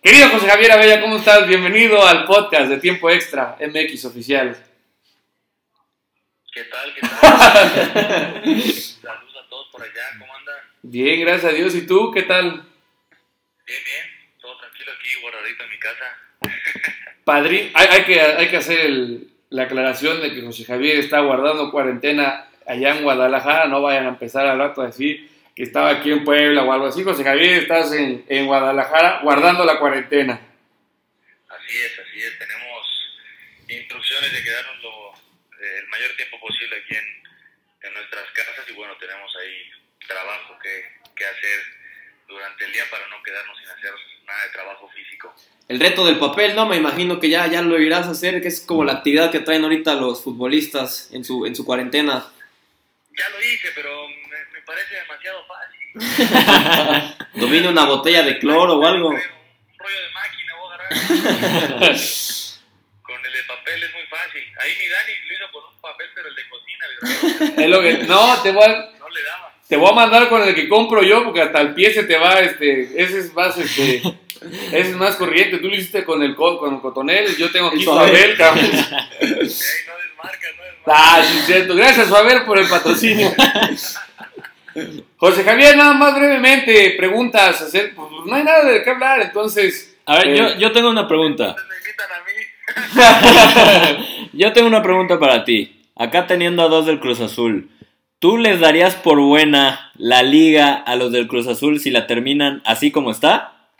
Querido 0.03 0.29
José 0.29 0.47
Javier 0.47 0.71
Abella, 0.71 1.01
¿cómo 1.01 1.15
estás? 1.17 1.47
Bienvenido 1.47 2.05
al 2.05 2.25
podcast 2.25 2.69
de 2.69 2.77
Tiempo 2.77 3.09
Extra 3.09 3.57
MX 3.59 4.05
Oficial. 4.05 4.55
¿qué 6.53 6.63
tal? 6.65 6.93
¿Qué 6.93 7.01
tal? 7.01 7.19
Saludos 9.01 9.35
a 9.45 9.49
todos 9.49 9.67
por 9.71 9.81
allá, 9.81 9.91
¿cómo 10.19 10.33
andan? 10.35 10.55
Bien, 10.83 11.19
gracias 11.21 11.51
a 11.51 11.55
Dios. 11.55 11.73
¿Y 11.75 11.85
tú 11.87 12.11
qué 12.11 12.21
tal? 12.23 12.63
Aquí, 15.09 15.21
guardadito 15.21 15.63
en 15.63 15.69
mi 15.69 15.79
casa. 15.79 16.17
Padrín, 17.23 17.71
hay, 17.73 17.87
hay 17.87 18.03
que, 18.03 18.21
hay 18.21 18.47
que 18.49 18.57
hacer 18.57 18.79
el- 18.81 19.27
la 19.51 19.63
aclaración 19.63 20.21
de 20.21 20.31
que 20.33 20.41
José 20.41 20.63
Javier 20.63 20.97
está 20.99 21.21
guardando 21.21 21.71
cuarentena 21.71 22.47
allá 22.67 22.95
en 22.95 23.01
Guadalajara. 23.03 23.65
No 23.67 23.81
vayan 23.81 24.05
a 24.05 24.09
empezar 24.09 24.45
al 24.45 24.59
rato 24.59 24.81
a 24.83 24.87
decir 24.87 25.27
que 25.55 25.63
estaba 25.63 25.89
aquí 25.89 26.11
en 26.11 26.23
Puebla 26.23 26.63
o 26.63 26.71
algo 26.71 26.85
así. 26.85 27.03
José 27.03 27.23
Javier, 27.23 27.63
estás 27.63 27.91
en, 27.93 28.23
en 28.29 28.45
Guadalajara 28.45 29.21
guardando 29.23 29.65
la 29.65 29.79
cuarentena. 29.79 30.39
Así 31.49 31.77
es, 31.81 31.93
así 31.99 32.19
es, 32.21 32.37
tenemos 32.37 33.09
instrucciones 33.69 34.31
de 34.33 34.43
quedarnos 34.43 34.83
lo, 34.83 35.13
eh, 35.15 35.79
el 35.79 35.87
mayor 35.87 36.15
tiempo 36.15 36.39
posible 36.39 36.75
aquí 36.77 36.95
en, 36.95 37.87
en 37.87 37.93
nuestras 37.95 38.29
casas 38.31 38.65
y 38.69 38.73
bueno, 38.73 38.95
tenemos 38.97 39.35
ahí 39.35 39.71
trabajo 40.07 40.57
que, 40.61 40.83
que 41.15 41.25
hacer 41.25 41.59
durante 42.29 42.65
el 42.65 42.71
día 42.71 42.83
para 42.89 43.07
no 43.07 43.21
quedarnos 43.23 43.57
sin 43.57 43.67
hacer 43.67 43.91
nada 44.25 44.43
de 44.45 44.49
trabajo 44.51 44.87
físico. 44.89 45.33
El 45.67 45.79
reto 45.79 46.05
del 46.05 46.19
papel, 46.19 46.55
¿no? 46.55 46.65
Me 46.67 46.77
imagino 46.77 47.19
que 47.19 47.29
ya, 47.29 47.47
ya 47.47 47.61
lo 47.61 47.79
irás 47.79 48.07
a 48.07 48.11
hacer, 48.11 48.41
que 48.41 48.47
es 48.47 48.61
como 48.61 48.83
la 48.83 48.93
actividad 48.93 49.31
que 49.31 49.39
traen 49.39 49.63
ahorita 49.63 49.95
los 49.95 50.23
futbolistas 50.23 51.09
en 51.11 51.25
su, 51.25 51.45
en 51.45 51.55
su 51.55 51.65
cuarentena. 51.65 52.31
Ya 53.17 53.29
lo 53.29 53.43
hice, 53.43 53.69
pero 53.75 54.07
me, 54.07 54.45
me 54.53 54.61
parece 54.61 54.95
demasiado 54.95 55.45
fácil. 55.45 55.79
Domine 57.41 57.67
una 57.67 57.85
botella 57.85 58.23
de 58.23 58.39
cloro 58.39 58.77
o 58.77 58.85
algo. 58.85 59.09
Un 59.09 59.15
rollo 59.15 60.01
de 60.01 60.09
máquina 60.13 60.55
o 60.61 60.71
agarrar. 60.71 60.89
con 63.01 63.25
el 63.25 63.33
de 63.33 63.43
papel 63.43 63.83
es 63.83 63.93
muy 63.93 64.03
fácil. 64.03 64.43
Ahí 64.61 64.71
mi 64.77 64.87
Dani 64.87 65.13
lo 65.27 65.33
hizo 65.33 65.51
con 65.51 65.63
un 65.65 65.81
papel, 65.81 66.07
pero 66.13 66.27
el 66.29 66.35
de 66.35 66.49
cocina, 66.49 66.85
¿verdad? 67.01 67.59
Es 67.59 67.69
lo 67.69 67.81
que, 67.81 67.93
no, 68.07 68.41
te 68.43 68.51
voy, 68.51 68.69
a. 68.69 68.98
te 69.69 69.77
voy 69.77 69.89
a 69.91 69.93
mandar 69.95 70.27
con 70.29 70.41
el 70.41 70.53
que 70.55 70.67
compro 70.67 71.01
yo 71.03 71.23
porque 71.23 71.41
hasta 71.43 71.61
el 71.61 71.73
pie 71.75 71.93
se 71.93 72.03
te 72.03 72.17
va, 72.17 72.39
este, 72.39 73.01
ese 73.01 73.19
es 73.19 73.33
más, 73.35 73.55
este, 73.57 73.97
ese 74.01 74.79
es 74.89 74.95
más 74.97 75.15
corriente. 75.15 75.59
Tú 75.59 75.67
lo 75.69 75.75
hiciste 75.75 76.03
con 76.03 76.21
el, 76.23 76.35
co- 76.35 76.57
con 76.57 76.73
el 76.73 76.81
cotonel, 76.81 77.37
yo 77.37 77.51
tengo 77.51 77.67
aquí. 77.67 77.83
Suabel, 77.83 78.35
cabrón. 78.35 78.65
Ey, 78.65 78.71
no 78.71 79.35
desmarca, 79.37 79.57
no 80.57 80.63
desmarca. 80.63 80.83
Ah, 80.87 81.21
sí, 81.23 81.39
cierto. 81.45 81.75
Gracias, 81.75 82.07
Suabel, 82.07 82.41
por 82.45 82.57
el 82.57 82.67
patrocinio. 82.67 83.31
José 85.17 85.43
Javier, 85.43 85.77
nada 85.77 85.93
más 85.93 86.15
brevemente, 86.15 86.95
preguntas, 86.97 87.61
hacer, 87.61 87.93
pues 87.95 88.07
no 88.25 88.35
hay 88.35 88.43
nada 88.43 88.63
de 88.65 88.83
qué 88.83 88.89
hablar, 88.89 89.21
entonces. 89.21 89.95
A 90.05 90.17
ver, 90.17 90.27
eh, 90.29 90.37
yo, 90.37 90.55
yo 90.57 90.71
tengo 90.71 90.89
una 90.89 91.07
pregunta. 91.07 91.55
Entonces 91.55 91.67
me 91.69 91.77
invitan 91.77 92.11
a 92.11 92.19
mí. 93.99 94.29
Yo 94.33 94.53
tengo 94.53 94.67
una 94.67 94.81
pregunta 94.83 95.19
para 95.19 95.43
ti. 95.43 95.81
Acá 95.95 96.27
teniendo 96.27 96.63
a 96.63 96.67
dos 96.69 96.85
del 96.85 96.99
Cruz 96.99 97.19
Azul, 97.19 97.69
¿tú 98.19 98.37
les 98.37 98.59
darías 98.59 98.95
por 98.95 99.19
buena 99.19 99.91
la 99.95 100.23
liga 100.23 100.75
a 100.75 100.95
los 100.95 101.11
del 101.11 101.27
Cruz 101.27 101.47
Azul 101.47 101.79
si 101.79 101.89
la 101.89 102.07
terminan 102.07 102.61
así 102.65 102.91
como 102.91 103.11
está? 103.11 103.71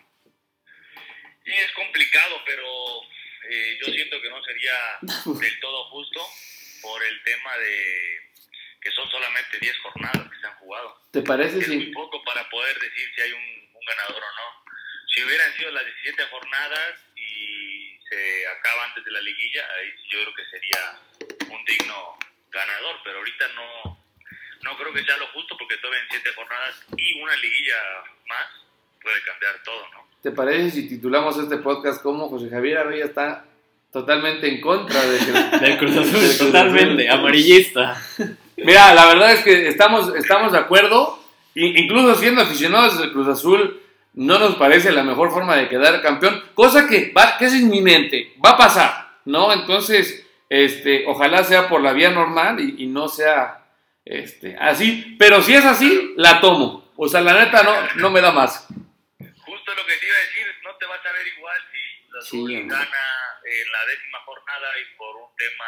Sí, 1.44 1.52
es 1.52 1.72
complicado, 1.74 2.36
pero 2.46 3.04
eh, 3.50 3.78
yo 3.86 3.92
siento 3.92 4.22
que 4.22 4.30
no 4.30 4.44
sería 4.44 5.40
del 5.40 5.60
todo 5.60 5.86
justo 5.86 6.22
por 6.82 7.04
el 7.04 7.24
tema 7.24 7.58
de 7.58 8.30
que 8.82 8.92
son 8.92 9.10
solamente 9.10 9.60
10 9.60 9.78
jornadas 9.80 10.30
que 10.32 10.40
se 10.40 10.48
han 10.48 10.56
jugado. 10.56 11.02
¿Te 11.12 11.22
parece 11.22 11.60
Es 11.60 11.68
muy 11.68 11.86
si 11.86 11.92
poco 11.92 12.24
para 12.24 12.50
poder 12.50 12.80
decir 12.80 13.12
si 13.14 13.22
hay 13.22 13.32
un, 13.34 13.44
un 13.74 13.86
ganador 13.86 14.24
o 14.24 14.36
no. 14.36 14.72
Si 15.14 15.24
hubieran 15.24 15.54
sido 15.58 15.72
las 15.72 15.84
17 15.86 16.24
jornadas 16.32 16.96
y 17.16 18.00
se 18.10 18.48
acaba 18.48 18.86
antes 18.86 19.04
de 19.04 19.12
la 19.12 19.22
liguilla, 19.22 19.68
ahí 19.76 19.92
sí 19.98 20.08
yo 20.12 20.22
creo 20.22 20.34
que 20.34 20.46
sería 20.46 21.00
un 21.50 21.66
digno 21.66 22.18
ganador, 22.52 23.02
pero 23.04 23.18
ahorita 23.18 23.48
no, 23.50 23.99
no 24.64 24.78
creo 24.78 24.94
que 24.94 25.04
sea 25.04 25.18
lo 25.18 25.28
justo 25.28 25.56
porque 25.58 25.78
todavía 25.78 26.02
en 26.04 26.10
7 26.12 26.30
jornadas 26.36 26.86
y 26.98 27.22
una 27.22 27.36
liguilla 27.36 27.76
más 28.28 28.48
puede 29.02 29.22
cambiar 29.24 29.64
todo, 29.64 29.82
¿no? 29.94 30.10
te 30.22 30.32
parece 30.32 30.72
si 30.72 30.90
titulamos 30.90 31.38
este 31.38 31.58
podcast 31.58 32.02
como 32.02 32.28
José 32.30 32.50
Javier 32.50 32.80
Arroya 32.80 33.06
está 33.06 33.46
totalmente 33.92 34.48
en 34.50 34.60
contra 34.60 35.02
de 35.06 35.18
que 35.18 35.32
Del 35.60 35.78
Cruz 35.78 35.96
Del 35.96 36.04
Azul, 36.04 36.20
Cruz 36.20 36.38
totalmente, 36.38 37.08
Azul. 37.08 37.20
amarillista. 37.20 38.02
Mira, 38.58 38.94
la 38.94 39.06
verdad 39.08 39.32
es 39.34 39.44
que 39.44 39.68
estamos, 39.68 40.14
estamos 40.16 40.52
de 40.52 40.58
acuerdo. 40.58 41.18
Incluso 41.56 42.16
siendo 42.16 42.42
aficionados 42.42 43.00
del 43.00 43.12
Cruz 43.12 43.28
Azul, 43.28 43.82
no 44.14 44.38
nos 44.38 44.56
parece 44.56 44.92
la 44.92 45.04
mejor 45.04 45.32
forma 45.32 45.56
de 45.56 45.68
quedar 45.70 46.02
campeón. 46.02 46.44
Cosa 46.54 46.88
que, 46.88 47.12
va, 47.18 47.38
que 47.38 47.46
es 47.46 47.56
inminente, 47.56 48.34
va 48.46 48.52
a 48.52 48.58
pasar, 48.58 49.10
¿no? 49.26 49.52
Entonces, 49.52 50.28
este, 50.50 51.06
ojalá 51.08 51.44
sea 51.44 51.68
por 51.68 51.82
la 51.82 51.94
vía 51.94 52.12
normal 52.12 52.60
y, 52.60 52.84
y 52.84 52.88
no 52.88 53.08
sea 53.08 53.59
este, 54.06 54.56
así. 54.58 55.16
Pero 55.20 55.42
si 55.42 55.54
es 55.54 55.66
así, 55.66 56.14
la 56.16 56.42
tomo. 56.42 56.92
O 56.96 57.08
sea, 57.08 57.22
la 57.22 57.34
neta 57.34 57.64
no, 57.64 57.96
no 57.96 58.10
me 58.10 58.22
da 58.22 58.32
más. 58.32 58.68
Justo 58.70 59.76
lo 59.76 59.86
que 59.86 59.98
te 59.98 60.06
iba 60.06 60.16
a 60.16 60.20
decir, 60.20 60.48
no 60.64 60.76
te 60.76 60.86
vas 60.86 61.06
a 61.06 61.12
ver 61.12 61.28
igual 61.28 61.58
si 61.72 62.14
la 62.14 62.22
Sí, 62.22 62.68
gana 62.68 63.40
en 63.44 63.72
la 63.72 63.86
décima 63.86 64.20
jornada 64.26 64.68
y 64.80 64.96
por 64.98 65.16
un 65.16 65.36
tema 65.36 65.66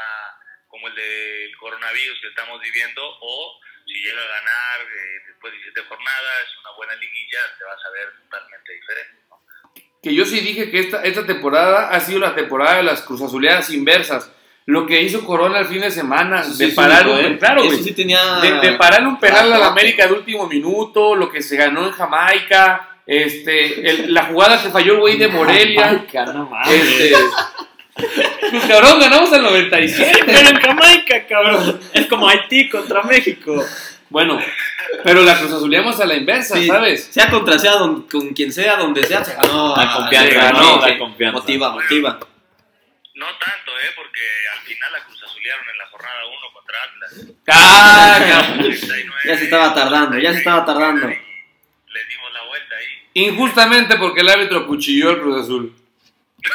como 0.68 0.88
el 0.88 0.96
del 0.96 1.58
coronavirus 1.58 2.22
que 2.22 2.28
estamos 2.28 2.62
viviendo, 2.62 3.02
o 3.20 3.60
si 3.86 3.94
llega 3.94 4.22
a 4.22 4.28
ganar 4.28 4.82
eh, 4.82 5.24
después 5.28 5.52
de 5.52 5.58
17 5.60 5.88
jornadas, 5.90 6.58
una 6.62 6.72
buena 6.78 6.96
liguilla, 6.96 7.40
te 7.58 7.66
vas 7.66 7.86
a 7.86 7.90
ver 7.92 8.14
totalmente 8.24 8.74
diferente. 8.74 9.24
¿no? 9.30 9.42
que 10.02 10.16
yo 10.16 10.26
sí 10.26 10.40
dije 10.40 10.72
que 10.72 10.80
esta, 10.80 11.04
esta 11.04 11.26
temporada 11.26 11.90
ha 11.90 12.00
sido 12.00 12.20
la 12.20 12.34
temporada 12.34 12.78
de 12.78 12.84
las 12.84 13.04
cruzazuleadas 13.04 13.70
inversas. 13.70 14.32
Lo 14.68 14.86
que 14.86 15.02
hizo 15.02 15.26
Corona 15.26 15.60
el 15.60 15.66
fin 15.66 15.82
de 15.82 15.92
semana, 15.92 16.44
sí 16.44 16.58
de 16.58 16.66
es 16.68 16.74
parar 16.76 17.08
un, 17.08 17.18
¿eh? 17.20 17.38
claro, 17.40 17.64
güey, 17.64 17.82
sí 17.84 17.94
tenía... 17.94 18.22
de, 18.42 18.60
de 18.60 18.74
pararle 18.78 19.08
un 19.08 19.20
penal 19.20 19.52
a 19.52 19.58
la 19.58 19.68
América 19.68 20.06
de 20.08 20.14
último 20.14 20.48
minuto, 20.48 21.16
lo 21.16 21.30
que 21.32 21.42
se 21.42 21.58
ganó 21.58 21.86
en 21.88 21.92
Jamaica, 21.92 22.90
este, 23.08 23.90
el- 23.90 24.14
la 24.14 24.26
jugada 24.26 24.62
que 24.62 24.70
falló 24.70 24.94
el 24.94 25.00
güey 25.00 25.18
de 25.18 25.28
Morelia. 25.30 25.84
Jamaica, 25.86 26.26
no 26.28 26.46
mames. 26.48 26.70
Este, 26.74 27.16
pues 28.52 28.64
cabrón, 28.68 29.00
ganamos 29.00 29.32
al 29.34 29.44
97. 29.44 30.20
Pero 30.26 30.40
en 30.50 30.60
Jamaica, 30.60 31.28
cabrón. 31.28 31.80
Es 31.94 32.06
como 32.08 32.28
Haití 32.30 32.70
contra 32.70 33.02
México. 33.04 33.64
Bueno, 34.10 34.40
pero 35.04 35.22
la 35.24 35.38
cruzazuleamos 35.40 36.00
a 36.00 36.06
la 36.06 36.16
inversa, 36.16 36.56
Sí, 36.58 36.68
¿sabes? 36.68 37.06
Sea 37.12 37.30
contra 37.30 37.58
sea, 37.58 37.74
don- 37.74 38.04
con 38.10 38.30
quien 38.34 38.52
sea, 38.52 38.76
donde 38.78 39.04
sea, 39.06 39.24
se 39.24 39.34
ganó. 39.36 39.76
La 39.76 39.94
confianza, 39.94 40.30
se 40.30 40.36
ganó, 40.36 40.60
¿no? 40.78 40.82
La 40.82 40.88
sí. 40.94 40.98
confianza. 40.98 41.40
Motiva, 41.40 41.72
motiva. 41.72 42.20
No 43.16 43.26
tanto, 43.26 43.72
¿eh? 43.84 43.92
porque 43.96 44.20
final 44.74 44.92
la 44.94 45.04
Cruz 45.04 45.24
Azulearon 45.24 45.66
en 45.70 45.78
la 45.78 45.88
jornada 45.88 46.26
1 46.26 46.38
contra 46.54 46.78
Atlas. 46.84 47.36
Ah, 47.48 48.20
cabrón. 48.30 48.60
39, 48.64 49.22
Ya 49.26 49.38
se 49.38 49.44
estaba 49.46 49.74
tardando, 49.74 50.18
ya 50.18 50.32
se 50.32 50.38
estaba 50.40 50.66
tardando. 50.66 51.08
Les 51.08 52.08
dimos 52.10 52.34
la 52.34 52.44
vuelta 52.48 52.76
ahí. 52.76 52.86
Injustamente 53.14 53.98
porque 53.98 54.22
el 54.22 54.30
árbitro 54.30 54.66
cuchilló 54.68 55.10
al 55.10 55.20
Cruz 55.22 55.44
Azul. 55.44 55.76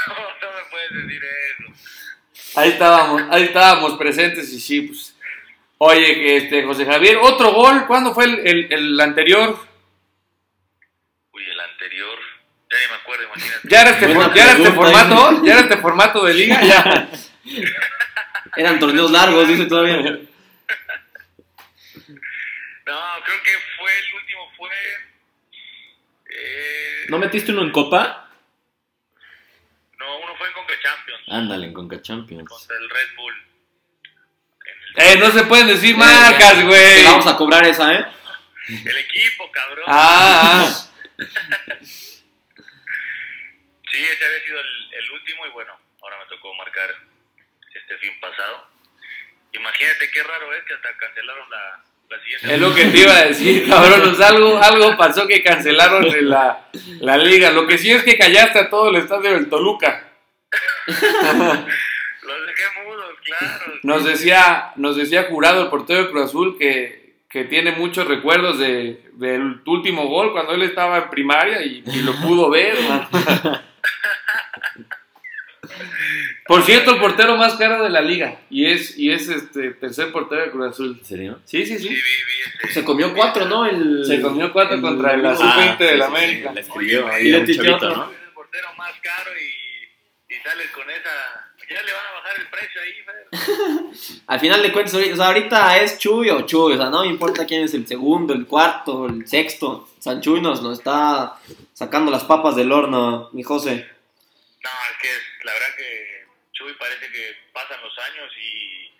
No, 0.09 0.15
no 0.15 0.57
me 0.57 0.65
puedes 0.71 0.91
decir 1.07 1.23
eso. 1.25 2.59
Ahí 2.61 2.71
estábamos, 2.71 3.23
ahí 3.31 3.45
estábamos 3.45 3.97
presentes 3.99 4.53
y 4.53 4.59
sí, 4.61 4.81
pues. 4.83 5.15
Oye, 5.79 6.15
que 6.15 6.37
este, 6.39 6.65
José 6.65 6.87
Javier, 6.87 7.19
otro 7.21 7.53
gol, 7.53 7.87
¿cuándo 7.87 8.15
fue 8.15 8.25
el, 8.25 8.39
el- 8.47 8.73
el 8.73 9.01
anterior? 9.01 9.59
Uy, 11.33 11.45
el 11.45 11.61
anterior, 11.61 12.19
ya 12.71 12.79
ni 12.79 12.87
me 12.89 12.95
acuerdo, 12.95 13.25
imagínate. 13.25 13.69
¿Ya 13.69 13.81
era 13.83 13.91
este, 13.91 14.09
for- 14.15 14.35
ya 14.35 14.43
era 14.43 14.53
este 14.53 14.63
pregunta, 14.71 14.91
formato? 15.05 15.45
¿Ya 15.45 15.53
era 15.53 15.61
este 15.61 15.77
formato 15.77 16.25
de 16.25 16.35
liga? 16.35 16.63
Ya. 16.63 17.09
Eran 18.57 18.79
torneos 18.81 19.11
largos, 19.11 19.47
dice 19.49 19.67
todavía. 19.67 20.03
No, 22.87 23.01
creo 23.25 23.43
que 23.43 23.51
fue, 23.77 23.91
el 23.99 24.15
último 24.15 24.49
fue... 24.57 24.71
Eh, 26.31 27.07
¿No 27.09 27.19
metiste 27.19 27.51
uno 27.51 27.63
en 27.63 27.73
Copa? 27.73 28.31
no, 29.99 30.19
uno 30.19 30.37
fue 30.37 30.47
en 30.47 30.53
Conca 30.55 30.75
Champions, 30.81 31.23
Ándale, 31.29 31.67
en 31.67 31.73
Conca 31.73 32.01
Champions. 32.01 32.49
contra 32.49 32.77
el 32.77 32.89
Red 32.89 33.09
Bull. 33.17 33.35
El, 34.97 35.05
Eh, 35.05 35.17
no 35.19 35.31
se 35.33 35.43
pueden 35.47 35.67
decir 35.67 35.97
marcas, 35.97 36.65
güey. 36.65 37.03
Vamos 37.03 37.27
a 37.27 37.37
cobrar 37.37 37.67
esa, 37.67 37.93
¿eh? 37.93 38.07
el 38.69 38.99
equipo, 38.99 39.51
cabrón. 39.51 39.85
Ah, 39.89 40.65
ah. 40.65 40.89
Sí, 41.83 42.23
ese 44.05 44.25
había 44.27 44.45
sido 44.45 44.61
el, 44.61 44.95
el 44.95 45.11
último 45.11 45.45
y 45.47 45.51
bueno, 45.51 45.77
ahora 46.03 46.19
me 46.19 46.27
tocó 46.27 46.55
marcar 46.55 46.95
este 47.89 47.99
fin 47.99 48.19
pasado. 48.21 48.67
Imagínate 49.53 50.11
qué 50.13 50.23
raro 50.23 50.53
es 50.55 50.65
que 50.65 50.75
hasta 50.75 50.89
cancelaron 50.99 51.49
la, 51.49 51.85
la 52.11 52.23
siguiente. 52.23 52.55
es 52.55 52.61
lo 52.61 52.75
que 52.75 52.85
te 52.87 52.99
iba 52.99 53.17
a 53.17 53.25
decir, 53.27 53.69
cabrón. 53.69 54.09
o 54.09 54.15
sea, 54.15 54.29
algo, 54.29 54.59
algo 54.59 54.97
pasó 54.97 55.27
que 55.27 55.43
cancelaron 55.43 56.05
la, 56.29 56.69
la 57.01 57.17
liga. 57.17 57.53
Lo 57.53 57.67
que 57.67 57.79
sí 57.79 57.93
es 57.93 58.03
que 58.03 58.19
callaste 58.19 58.59
a 58.59 58.71
todo 58.71 58.89
el 58.91 58.97
estadio 58.97 59.31
del 59.31 59.49
Toluca. 59.49 60.09
Los 60.87 62.47
dejé 62.47 62.65
mudos, 62.85 63.15
claro. 63.25 63.73
Nos 63.85 64.05
decía, 64.05 64.73
nos 64.75 64.97
decía 64.97 65.25
Jurado, 65.25 65.63
el 65.63 65.71
portero 65.71 66.03
de 66.03 66.11
Cruz 66.11 66.25
Azul, 66.25 66.59
que, 66.59 67.21
que 67.31 67.45
tiene 67.45 67.71
muchos 67.71 68.09
recuerdos 68.09 68.59
de, 68.59 69.11
del 69.13 69.63
último 69.65 70.09
gol 70.09 70.33
cuando 70.33 70.55
él 70.55 70.63
estaba 70.63 70.99
en 70.99 71.11
primaria 71.11 71.63
y, 71.63 71.85
y 71.87 72.03
lo 72.03 72.17
pudo 72.17 72.51
ver. 72.51 72.77
man. 72.81 73.09
Por 76.47 76.63
cierto, 76.63 76.93
el 76.95 77.01
portero 77.01 77.37
más 77.37 77.55
caro 77.55 77.83
de 77.83 77.91
la 77.91 78.01
liga 78.01 78.41
y 78.51 78.67
es, 78.67 78.97
y 78.99 79.11
es 79.11 79.29
este 79.29 79.71
tercer 79.73 80.13
portero 80.13 80.43
de 80.43 80.51
Cruz 80.51 80.69
Azul. 80.73 80.97
¿En 81.01 81.05
serio? 81.05 81.41
Sí, 81.45 81.67
sí, 81.67 81.79
Sí, 81.79 81.85
sí. 81.85 81.89
vi, 81.89 81.95
vi 81.95 82.01
ese. 82.65 82.75
Se 82.75 82.85
comió 82.85 83.13
cuatro, 83.15 83.47
¿no? 83.47 83.67
El... 83.67 84.05
Se 84.07 84.21
comió 84.21 84.53
cuatro 84.53 84.77
el- 84.77 84.81
contra 84.83 85.15
el 85.15 85.27
Ah, 85.27 85.33
azul 85.33 85.51
20 85.57 85.85
de 85.85 85.91
sí, 85.93 85.97
la 85.99 86.07
sí, 86.07 86.13
América. 86.15 86.49
sí, 86.51 86.55
Le 86.55 86.61
escribió 86.61 87.07
Oye, 87.07 87.21
y 87.21 87.25
le. 87.31 87.39
¿no? 87.39 87.45
Es 87.45 87.53
el 88.27 88.33
portero 88.35 88.69
más 88.79 88.93
caro 89.03 89.31
y, 89.39 90.35
y 90.35 90.39
sales 90.43 90.71
con 90.71 90.89
esa... 90.91 91.11
Ya 91.69 91.83
le 91.83 91.93
van 91.93 92.07
a 92.07 92.13
bajar 92.13 92.33
el 92.39 92.47
precio 92.47 92.81
ahí, 92.81 92.93
Fer. 93.03 94.21
Al 94.29 94.39
final 94.39 94.63
de 94.63 94.71
cuentas, 94.73 94.95
ahorita- 94.95 95.15
o 95.15 95.17
sea, 95.17 95.27
ahorita 95.27 95.79
es 95.79 95.99
Chuy 95.99 96.31
o 96.31 96.43
Chuy, 96.43 96.75
o 96.75 96.77
sea, 96.77 96.91
no 96.91 97.01
me 97.01 97.09
importa 97.09 97.45
quién 97.45 97.65
es 97.65 97.75
el 97.75 97.89
segundo, 97.89 98.33
el 98.35 98.47
cuarto, 98.47 99.07
el 99.07 99.27
sexto. 99.27 99.89
San 99.99 100.21
Chuy 100.21 100.41
nos, 100.41 100.63
nos 100.63 100.79
está 100.79 101.35
sacando 101.75 102.13
las 102.13 102.23
papas 102.23 102.55
del 102.55 102.71
horno, 102.71 103.31
mi 103.33 103.43
José. 103.43 103.85
No, 104.63 104.71
es 104.93 104.97
que 105.03 105.09
es- 105.09 105.23
la 105.47 105.53
verdad 105.53 105.77
que 105.77 106.27
Chuy 106.53 106.75
parece 106.75 107.11
que 107.11 107.37
pasan 107.53 107.81
los 107.81 107.97
años 107.99 108.33
y 108.37 108.93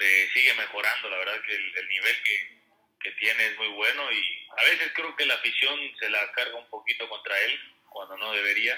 eh, 0.00 0.30
sigue 0.34 0.52
mejorando. 0.54 1.08
La 1.08 1.18
verdad 1.18 1.40
que 1.46 1.54
el, 1.54 1.78
el 1.78 1.88
nivel 1.88 2.22
que, 2.24 2.58
que 3.00 3.12
tiene 3.12 3.46
es 3.46 3.56
muy 3.56 3.68
bueno 3.68 4.10
y 4.10 4.48
a 4.58 4.64
veces 4.64 4.90
creo 4.94 5.14
que 5.14 5.26
la 5.26 5.34
afición 5.34 5.78
se 5.98 6.10
la 6.10 6.32
carga 6.32 6.56
un 6.56 6.68
poquito 6.68 7.08
contra 7.08 7.38
él 7.38 7.60
cuando 7.88 8.16
no 8.16 8.32
debería, 8.32 8.76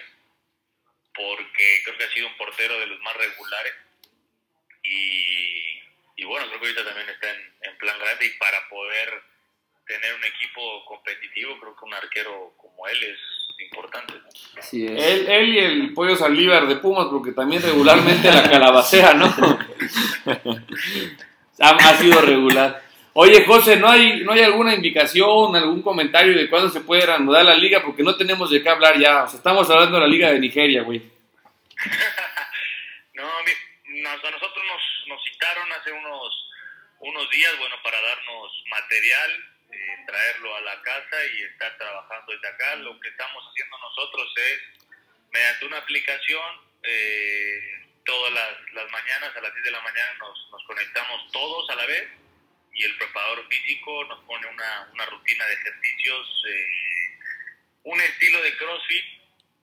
porque 1.14 1.82
creo 1.84 1.96
que 1.96 2.04
ha 2.04 2.12
sido 2.12 2.26
un 2.26 2.36
portero 2.36 2.78
de 2.78 2.86
los 2.86 3.00
más 3.00 3.16
regulares 3.16 3.74
y, 4.82 5.80
y 6.16 6.24
bueno, 6.24 6.46
creo 6.48 6.60
que 6.60 6.66
ahorita 6.66 6.84
también 6.84 7.08
está 7.08 7.30
en, 7.30 7.54
en 7.62 7.78
plan 7.78 7.98
grande 7.98 8.26
y 8.26 8.30
para 8.36 8.68
poder 8.68 9.22
tener 9.86 10.14
un 10.14 10.24
equipo 10.24 10.84
competitivo, 10.84 11.58
creo 11.58 11.74
que 11.74 11.84
un 11.86 11.94
arquero 11.94 12.54
como 12.58 12.86
él 12.88 13.02
es, 13.02 13.18
importantes. 13.58 14.16
Es. 14.56 14.72
Él, 14.72 15.26
él 15.28 15.54
y 15.54 15.58
el 15.58 15.92
pollo 15.94 16.16
salívar 16.16 16.66
de 16.66 16.76
Pumas, 16.76 17.06
porque 17.10 17.32
también 17.32 17.62
regularmente 17.62 18.30
la 18.30 18.48
calabacea, 18.48 19.14
¿no? 19.14 19.26
ha, 21.60 21.70
ha 21.70 21.94
sido 21.96 22.20
regular. 22.20 22.82
Oye, 23.18 23.46
José, 23.46 23.76
¿no 23.76 23.88
hay, 23.88 24.20
¿no 24.24 24.32
hay 24.32 24.42
alguna 24.42 24.74
indicación, 24.74 25.56
algún 25.56 25.80
comentario 25.80 26.36
de 26.36 26.50
cuándo 26.50 26.68
se 26.68 26.82
puede 26.82 27.06
reanudar 27.06 27.46
la 27.46 27.56
liga? 27.56 27.82
Porque 27.82 28.02
no 28.02 28.14
tenemos 28.14 28.50
de 28.50 28.62
qué 28.62 28.68
hablar 28.68 28.98
ya. 28.98 29.24
O 29.24 29.28
sea, 29.28 29.38
estamos 29.38 29.70
hablando 29.70 29.96
de 29.96 30.02
la 30.02 30.08
liga 30.08 30.30
de 30.30 30.38
Nigeria, 30.38 30.82
güey. 30.82 31.00
No, 33.14 34.20
a 34.20 34.30
nosotros 34.30 34.64
nos, 34.68 35.08
nos 35.08 35.24
citaron 35.24 35.72
hace 35.72 35.90
unos, 35.90 36.50
unos 37.00 37.30
días, 37.30 37.58
bueno, 37.58 37.74
para 37.82 37.96
darnos 38.00 38.52
material, 38.70 39.30
eh, 39.76 40.04
traerlo 40.06 40.56
a 40.56 40.60
la 40.62 40.82
casa 40.82 41.24
y 41.34 41.42
estar 41.42 41.76
trabajando 41.78 42.32
desde 42.32 42.48
acá. 42.48 42.76
Lo 42.76 42.98
que 43.00 43.08
estamos 43.08 43.44
haciendo 43.50 43.78
nosotros 43.78 44.32
es, 44.36 44.60
mediante 45.32 45.66
una 45.66 45.78
aplicación, 45.78 46.60
eh, 46.82 47.84
todas 48.04 48.32
las, 48.32 48.72
las 48.72 48.90
mañanas, 48.90 49.36
a 49.36 49.40
las 49.40 49.52
10 49.52 49.64
de 49.64 49.70
la 49.70 49.80
mañana, 49.80 50.14
nos, 50.18 50.64
conectamos 50.66 51.30
todos 51.32 51.70
a 51.70 51.74
la 51.76 51.86
vez 51.86 52.08
y 52.72 52.84
el 52.84 52.96
preparador 52.98 53.46
físico 53.48 54.04
nos 54.04 54.22
pone 54.24 54.46
una, 54.48 54.88
una 54.92 55.06
rutina 55.06 55.46
de 55.46 55.54
ejercicios, 55.54 56.42
eh, 56.48 57.18
un 57.84 58.00
estilo 58.00 58.42
de 58.42 58.56
CrossFit, 58.56 59.04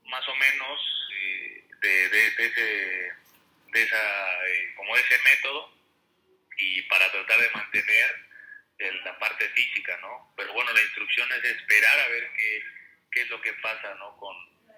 más 0.05 0.27
o 0.27 0.36
menos, 0.36 1.10
eh, 1.13 1.63
de, 1.82 2.10
de- 2.10 2.32
de 2.32 2.46
ese, 2.46 3.13
de 3.74 3.84
esa, 3.84 4.39
como 4.75 4.96
ese 4.98 5.17
método, 5.24 5.74
y 6.58 6.82
para 6.84 7.12
tratar 7.12 7.39
de 7.39 7.50
mantener 7.50 8.25
la 8.80 9.18
parte 9.20 9.48
física, 9.50 9.98
¿no? 10.01 10.34
Pero 10.36 10.53
bueno, 10.53 10.72
la 10.74 10.82
instrucción 10.82 11.30
es 11.34 11.44
esperar 11.44 12.00
a 12.00 12.08
ver 12.10 12.32
qué, 12.36 12.63
qué 13.12 13.22
es 13.22 13.30
lo 13.30 13.39
que 13.42 13.53
pasa, 13.53 13.94
¿no? 13.96 14.18
Con, 14.18 14.36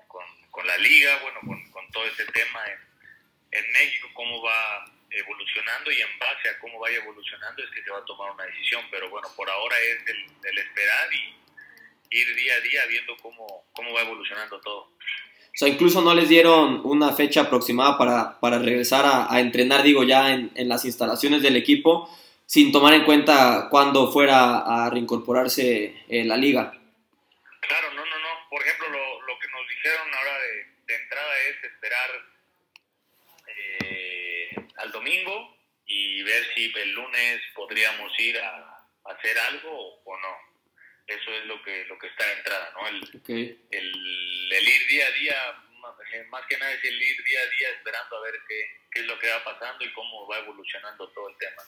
con, 0.07 0.23
con 0.51 0.67
la 0.67 0.77
liga, 0.77 1.19
bueno, 1.21 1.39
con, 1.45 1.71
con 1.71 1.91
todo 1.91 2.05
ese 2.05 2.25
tema 2.27 2.65
en, 2.67 2.79
en 3.63 3.71
México, 3.71 4.09
cómo 4.13 4.41
va 4.41 4.85
evolucionando 5.09 5.91
y 5.91 6.01
en 6.01 6.19
base 6.19 6.49
a 6.49 6.59
cómo 6.59 6.79
vaya 6.79 6.97
evolucionando 6.97 7.63
es 7.63 7.69
que 7.71 7.83
se 7.83 7.89
va 7.89 7.99
a 7.99 8.05
tomar 8.05 8.31
una 8.31 8.43
decisión, 8.45 8.83
pero 8.91 9.09
bueno, 9.09 9.27
por 9.35 9.49
ahora 9.49 9.75
es 9.79 10.09
el, 10.09 10.25
el 10.43 10.57
esperar 10.57 11.13
y 11.13 11.35
ir 12.09 12.35
día 12.35 12.55
a 12.55 12.59
día 12.59 12.85
viendo 12.87 13.15
cómo, 13.17 13.65
cómo 13.73 13.93
va 13.93 14.01
evolucionando 14.01 14.59
todo. 14.61 14.81
O 15.55 15.57
sea, 15.57 15.69
incluso 15.69 16.01
no 16.01 16.13
les 16.13 16.27
dieron 16.27 16.81
una 16.83 17.13
fecha 17.13 17.41
aproximada 17.41 17.97
para, 17.97 18.39
para 18.41 18.59
regresar 18.59 19.05
a, 19.05 19.33
a 19.33 19.39
entrenar, 19.39 19.83
digo, 19.83 20.03
ya 20.03 20.33
en, 20.33 20.51
en 20.55 20.67
las 20.67 20.83
instalaciones 20.83 21.41
del 21.41 21.55
equipo, 21.55 22.09
sin 22.45 22.71
tomar 22.71 22.93
en 22.93 23.05
cuenta 23.05 23.67
cuándo 23.69 24.11
fuera 24.11 24.59
a 24.59 24.89
reincorporarse 24.89 26.05
eh, 26.07 26.23
la 26.25 26.37
liga. 26.37 26.71
Claro, 27.61 27.91
no, 27.93 28.05
no, 28.05 28.19
no. 28.19 28.49
Por 28.49 28.61
ejemplo, 28.61 28.89
lo, 28.89 29.21
lo 29.21 29.39
que 29.39 29.47
nos 29.49 29.67
dijeron 29.67 30.13
ahora 30.13 30.39
de, 30.39 30.65
de 30.85 30.95
entrada 30.95 31.39
es 31.49 31.63
esperar 31.63 32.09
eh, 33.47 34.55
al 34.77 34.91
domingo 34.91 35.57
y 35.87 36.23
ver 36.23 36.43
si 36.53 36.71
el 36.75 36.91
lunes 36.91 37.41
podríamos 37.53 38.11
ir 38.19 38.37
a, 38.39 38.57
a 39.05 39.11
hacer 39.11 39.37
algo 39.37 40.01
o, 40.03 40.17
no. 40.17 40.55
Eso 41.07 41.31
es 41.31 41.45
lo 41.45 41.61
que 41.61 41.85
lo 41.85 41.99
que 41.99 42.07
está 42.07 42.25
de 42.25 42.33
entrada, 42.33 42.71
¿no? 42.73 42.87
El, 42.87 43.21
el, 43.27 44.51
el 44.51 44.67
ir 44.67 44.87
día 44.87 45.05
a 45.05 45.11
día, 45.11 45.35
más, 45.79 45.93
eh, 46.13 46.25
más 46.29 46.43
que 46.47 46.57
nada 46.57 46.71
es 46.71 46.83
el 46.83 46.99
ir 46.99 47.23
día 47.23 47.39
a 47.41 47.45
día 47.45 47.69
esperando 47.77 48.17
a 48.17 48.21
ver 48.21 48.33
qué, 48.47 48.79
qué 48.91 48.99
es 49.01 49.05
lo 49.05 49.19
que 49.19 49.29
va 49.29 49.43
pasando 49.43 49.85
y 49.85 49.93
cómo 49.93 50.27
va 50.27 50.39
evolucionando 50.39 51.07
todo 51.09 51.29
el 51.29 51.37
tema. 51.37 51.61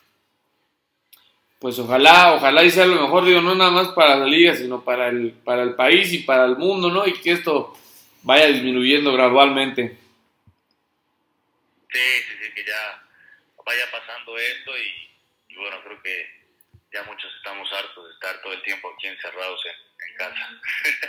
Pues 1.59 1.79
ojalá, 1.79 2.33
ojalá 2.35 2.63
y 2.63 2.69
sea 2.71 2.85
lo 2.85 3.01
mejor, 3.01 3.25
digo, 3.25 3.41
no 3.41 3.55
nada 3.55 3.71
más 3.71 3.87
para 3.89 4.15
la 4.15 4.25
liga, 4.25 4.55
sino 4.55 4.83
para 4.83 5.07
el, 5.09 5.31
para 5.43 5.63
el 5.63 5.73
país 5.75 6.13
y 6.13 6.19
para 6.19 6.45
el 6.45 6.55
mundo, 6.57 6.89
¿no? 6.91 7.07
Y 7.07 7.13
que 7.13 7.31
esto 7.31 7.75
vaya 8.21 8.45
disminuyendo 8.47 9.11
gradualmente. 9.13 9.97
Sí, 11.91 11.99
sí, 11.99 12.33
sí, 12.43 12.53
que 12.53 12.63
ya 12.63 13.01
vaya 13.65 13.86
pasando 13.91 14.38
esto 14.38 14.71
y, 14.77 15.53
y 15.53 15.58
bueno, 15.58 15.77
creo 15.84 16.01
que 16.03 16.25
ya 16.93 17.03
muchos 17.03 17.32
estamos 17.38 17.67
hartos 17.73 18.05
de 18.08 18.13
estar 18.13 18.41
todo 18.41 18.53
el 18.53 18.62
tiempo 18.62 18.89
aquí 18.95 19.08
encerrados 19.08 19.60
en, 19.65 20.10
en 20.10 20.15
casa. 20.17 20.47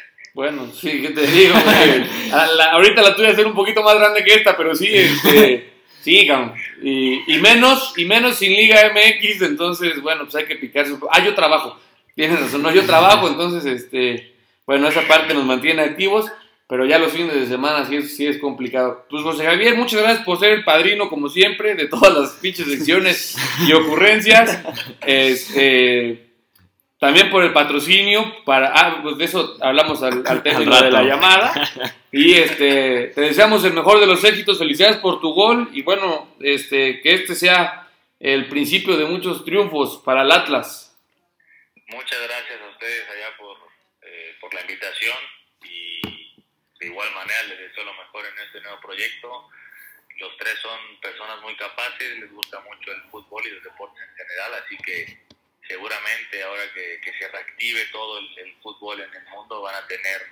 Bueno, 0.34 0.70
sí, 0.70 1.02
¿qué 1.02 1.08
te 1.08 1.26
digo? 1.26 1.54
güey? 1.64 2.28
La- 2.30 2.72
ahorita 2.72 3.02
la 3.02 3.16
tuya 3.16 3.30
a 3.30 3.34
ser 3.34 3.46
un 3.46 3.54
poquito 3.54 3.82
más 3.82 3.96
grande 3.98 4.22
que 4.22 4.34
esta, 4.34 4.56
pero 4.56 4.72
sí, 4.76 4.86
este, 4.94 5.72
sí, 6.02 6.26
cabrón. 6.26 6.54
Y, 6.82 7.34
y 7.34 7.38
menos, 7.38 7.92
y 7.96 8.04
menos 8.04 8.36
sin 8.36 8.52
Liga 8.52 8.92
MX, 8.92 9.42
entonces, 9.42 10.00
bueno, 10.02 10.24
pues 10.24 10.36
hay 10.36 10.46
que 10.46 10.56
picarse. 10.56 10.94
Ah, 11.10 11.24
yo 11.24 11.34
trabajo, 11.34 11.78
tienes 12.14 12.40
razón, 12.40 12.62
no, 12.62 12.72
yo 12.72 12.84
trabajo, 12.84 13.28
entonces, 13.28 13.64
este, 13.64 14.34
bueno, 14.66 14.88
esa 14.88 15.06
parte 15.06 15.34
nos 15.34 15.44
mantiene 15.44 15.82
activos, 15.82 16.30
pero 16.68 16.84
ya 16.84 16.98
los 16.98 17.12
fines 17.12 17.34
de 17.34 17.46
semana 17.46 17.86
sí 17.86 17.96
es, 17.96 18.16
sí 18.16 18.26
es 18.26 18.38
complicado. 18.38 19.06
Pues 19.08 19.22
José 19.22 19.46
Javier, 19.46 19.76
muchas 19.76 20.02
gracias 20.02 20.24
por 20.24 20.38
ser 20.38 20.52
el 20.52 20.64
padrino, 20.64 21.08
como 21.08 21.28
siempre, 21.30 21.74
de 21.74 21.88
todas 21.88 22.12
las 22.12 22.30
pinches 22.32 22.66
secciones 22.66 23.36
y 23.66 23.72
ocurrencias. 23.72 24.62
Este, 25.06 26.27
también 26.98 27.30
por 27.30 27.44
el 27.44 27.52
patrocinio, 27.52 28.44
para, 28.44 28.72
ah, 28.74 29.00
pues 29.02 29.16
de 29.18 29.24
eso 29.24 29.56
hablamos 29.60 30.02
al, 30.02 30.24
al 30.26 30.42
rato. 30.44 30.84
de 30.84 30.90
la 30.90 31.02
llamada. 31.02 31.52
Y 32.10 32.36
este, 32.36 33.08
te 33.08 33.20
deseamos 33.20 33.62
el 33.64 33.74
mejor 33.74 34.00
de 34.00 34.06
los 34.06 34.24
éxitos, 34.24 34.58
felicidades 34.58 34.96
por 34.96 35.20
tu 35.20 35.34
gol 35.34 35.68
y 35.74 35.82
bueno, 35.82 36.34
este, 36.40 37.02
que 37.02 37.12
este 37.12 37.34
sea 37.34 37.86
el 38.18 38.48
principio 38.48 38.96
de 38.96 39.04
muchos 39.04 39.44
triunfos 39.44 40.00
para 40.02 40.22
el 40.22 40.32
Atlas. 40.32 40.96
Muchas 41.88 42.18
gracias 42.22 42.62
a 42.62 42.70
ustedes 42.70 43.04
allá 43.10 43.36
por, 43.36 43.58
eh, 44.00 44.34
por 44.40 44.54
la 44.54 44.62
invitación 44.62 45.18
y 45.64 46.00
de 46.80 46.86
igual 46.86 47.12
manera 47.14 47.42
les 47.42 47.58
deseo 47.58 47.84
lo 47.84 47.92
mejor 47.92 48.24
en 48.24 48.44
este 48.46 48.62
nuevo 48.62 48.80
proyecto. 48.80 49.48
Los 50.18 50.34
tres 50.38 50.58
son 50.62 50.78
personas 51.02 51.42
muy 51.42 51.54
capaces, 51.56 52.18
les 52.20 52.32
gusta 52.32 52.58
mucho 52.60 52.90
el 52.90 53.02
fútbol 53.10 53.46
y 53.46 53.50
los 53.50 53.62
deportes 53.62 54.02
en 54.02 54.16
general, 54.16 54.54
así 54.64 54.78
que 54.78 55.27
seguramente 55.68 56.42
ahora 56.42 56.62
que, 56.74 57.00
que 57.02 57.12
se 57.18 57.28
reactive 57.28 57.84
todo 57.92 58.18
el, 58.18 58.38
el 58.38 58.54
fútbol 58.62 59.00
en 59.00 59.14
el 59.14 59.24
mundo 59.28 59.62
van 59.62 59.74
a 59.76 59.86
tener 59.86 60.22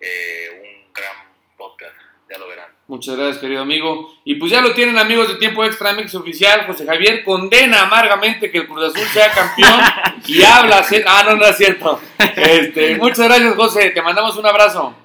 eh, 0.00 0.60
un 0.60 0.92
gran 0.92 1.14
podcast, 1.56 1.94
ya 2.28 2.38
lo 2.38 2.48
verán. 2.48 2.70
Muchas 2.88 3.16
gracias, 3.16 3.38
querido 3.38 3.62
amigo. 3.62 4.12
Y 4.24 4.34
pues 4.34 4.50
ya 4.50 4.60
lo 4.60 4.74
tienen, 4.74 4.98
amigos 4.98 5.28
de 5.28 5.36
Tiempo 5.36 5.64
Extra 5.64 5.92
MX 5.92 6.16
Oficial. 6.16 6.66
José 6.66 6.84
Javier 6.84 7.22
condena 7.24 7.82
amargamente 7.82 8.50
que 8.50 8.58
el 8.58 8.66
Cruz 8.66 8.92
Azul 8.92 9.06
sea 9.08 9.32
campeón 9.32 9.80
y 10.26 10.42
habla. 10.42 10.84
Ah, 11.06 11.22
no, 11.24 11.36
no 11.36 11.46
es 11.46 11.56
cierto. 11.56 12.00
Este, 12.18 12.96
muchas 12.98 13.28
gracias, 13.28 13.54
José. 13.54 13.90
Te 13.90 14.02
mandamos 14.02 14.36
un 14.36 14.46
abrazo. 14.46 14.96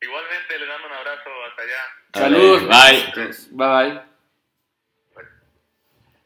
Igualmente 0.00 0.58
les 0.58 0.68
dando 0.68 0.86
un 0.88 0.92
abrazo 0.92 1.30
hasta 1.48 1.62
allá. 1.62 1.82
Saludos. 2.12 2.62
Bye. 2.68 3.26
Bye 3.52 3.90
bye. 3.90 4.11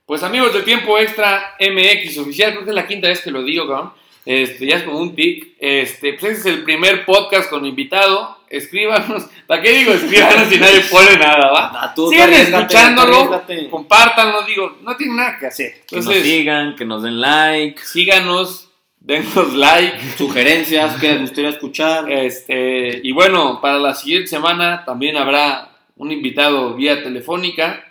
Pues 0.07 0.23
amigos 0.23 0.55
de 0.55 0.63
Tiempo 0.63 0.97
Extra 1.01 1.57
MX 1.59 2.19
Oficial, 2.19 2.53
creo 2.53 2.63
que 2.63 2.71
es 2.71 2.77
la 2.77 2.87
quinta 2.87 3.09
vez 3.09 3.21
que 3.23 3.33
lo 3.33 3.43
digo, 3.43 3.67
cabrón. 3.67 3.93
Este, 4.25 4.65
ya 4.65 4.77
es 4.77 4.85
como 4.85 5.01
un 5.01 5.17
tic. 5.17 5.55
Este, 5.59 6.13
pues 6.13 6.39
ese 6.39 6.49
es 6.49 6.57
el 6.57 6.63
primer 6.63 7.05
podcast 7.05 7.51
con 7.51 7.67
invitado. 7.67 8.39
Escríbanos. 8.49 9.25
¿Para 9.49 9.61
qué 9.61 9.73
digo 9.73 9.93
escríbanos 9.93 10.49
si 10.49 10.59
nadie 10.59 10.83
pone 10.83 11.17
nada, 11.17 11.51
va? 11.51 11.73
Ah, 11.75 11.95
Sigan 11.97 12.33
escuchándolo, 12.33 13.45
compártanlo, 13.69 14.43
digo, 14.43 14.79
no 14.83 14.97
tiene 14.97 15.15
nada 15.15 15.39
que 15.41 15.47
hacer. 15.47 15.83
Que 15.89 15.97
nos 15.97 16.15
sigan, 16.15 16.77
que 16.77 16.85
nos 16.85 17.03
den 17.03 17.21
like. 17.21 17.81
síganos, 17.85 18.71
denos 19.01 19.55
like. 19.55 19.99
Sugerencias 20.17 21.01
que 21.01 21.15
les 21.15 21.21
gustaría 21.23 21.51
escuchar. 21.51 22.13
Este, 22.13 23.01
y 23.03 23.11
bueno, 23.11 23.61
para 23.61 23.79
la 23.81 23.93
siguiente 23.93 24.29
semana 24.29 24.85
también 24.85 25.17
habrá 25.17 25.77
un 25.97 26.13
invitado 26.13 26.75
vía 26.75 27.03
telefónica. 27.03 27.83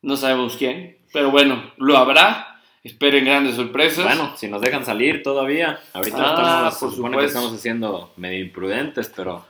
No 0.00 0.16
sabemos 0.16 0.56
quién, 0.56 0.95
pero 1.16 1.30
bueno, 1.30 1.62
lo 1.78 1.96
habrá. 1.96 2.60
Esperen 2.84 3.24
grandes 3.24 3.56
sorpresas. 3.56 4.04
Bueno, 4.04 4.34
si 4.36 4.48
nos 4.48 4.60
dejan 4.60 4.84
salir 4.84 5.22
todavía. 5.22 5.80
Ahorita 5.94 6.18
Ah, 6.18 6.68
estamos, 6.70 6.94
por 6.94 7.10
se 7.10 7.16
que 7.16 7.24
estamos 7.24 7.54
haciendo 7.54 8.12
medio 8.18 8.38
imprudentes, 8.40 9.10
pero 9.16 9.46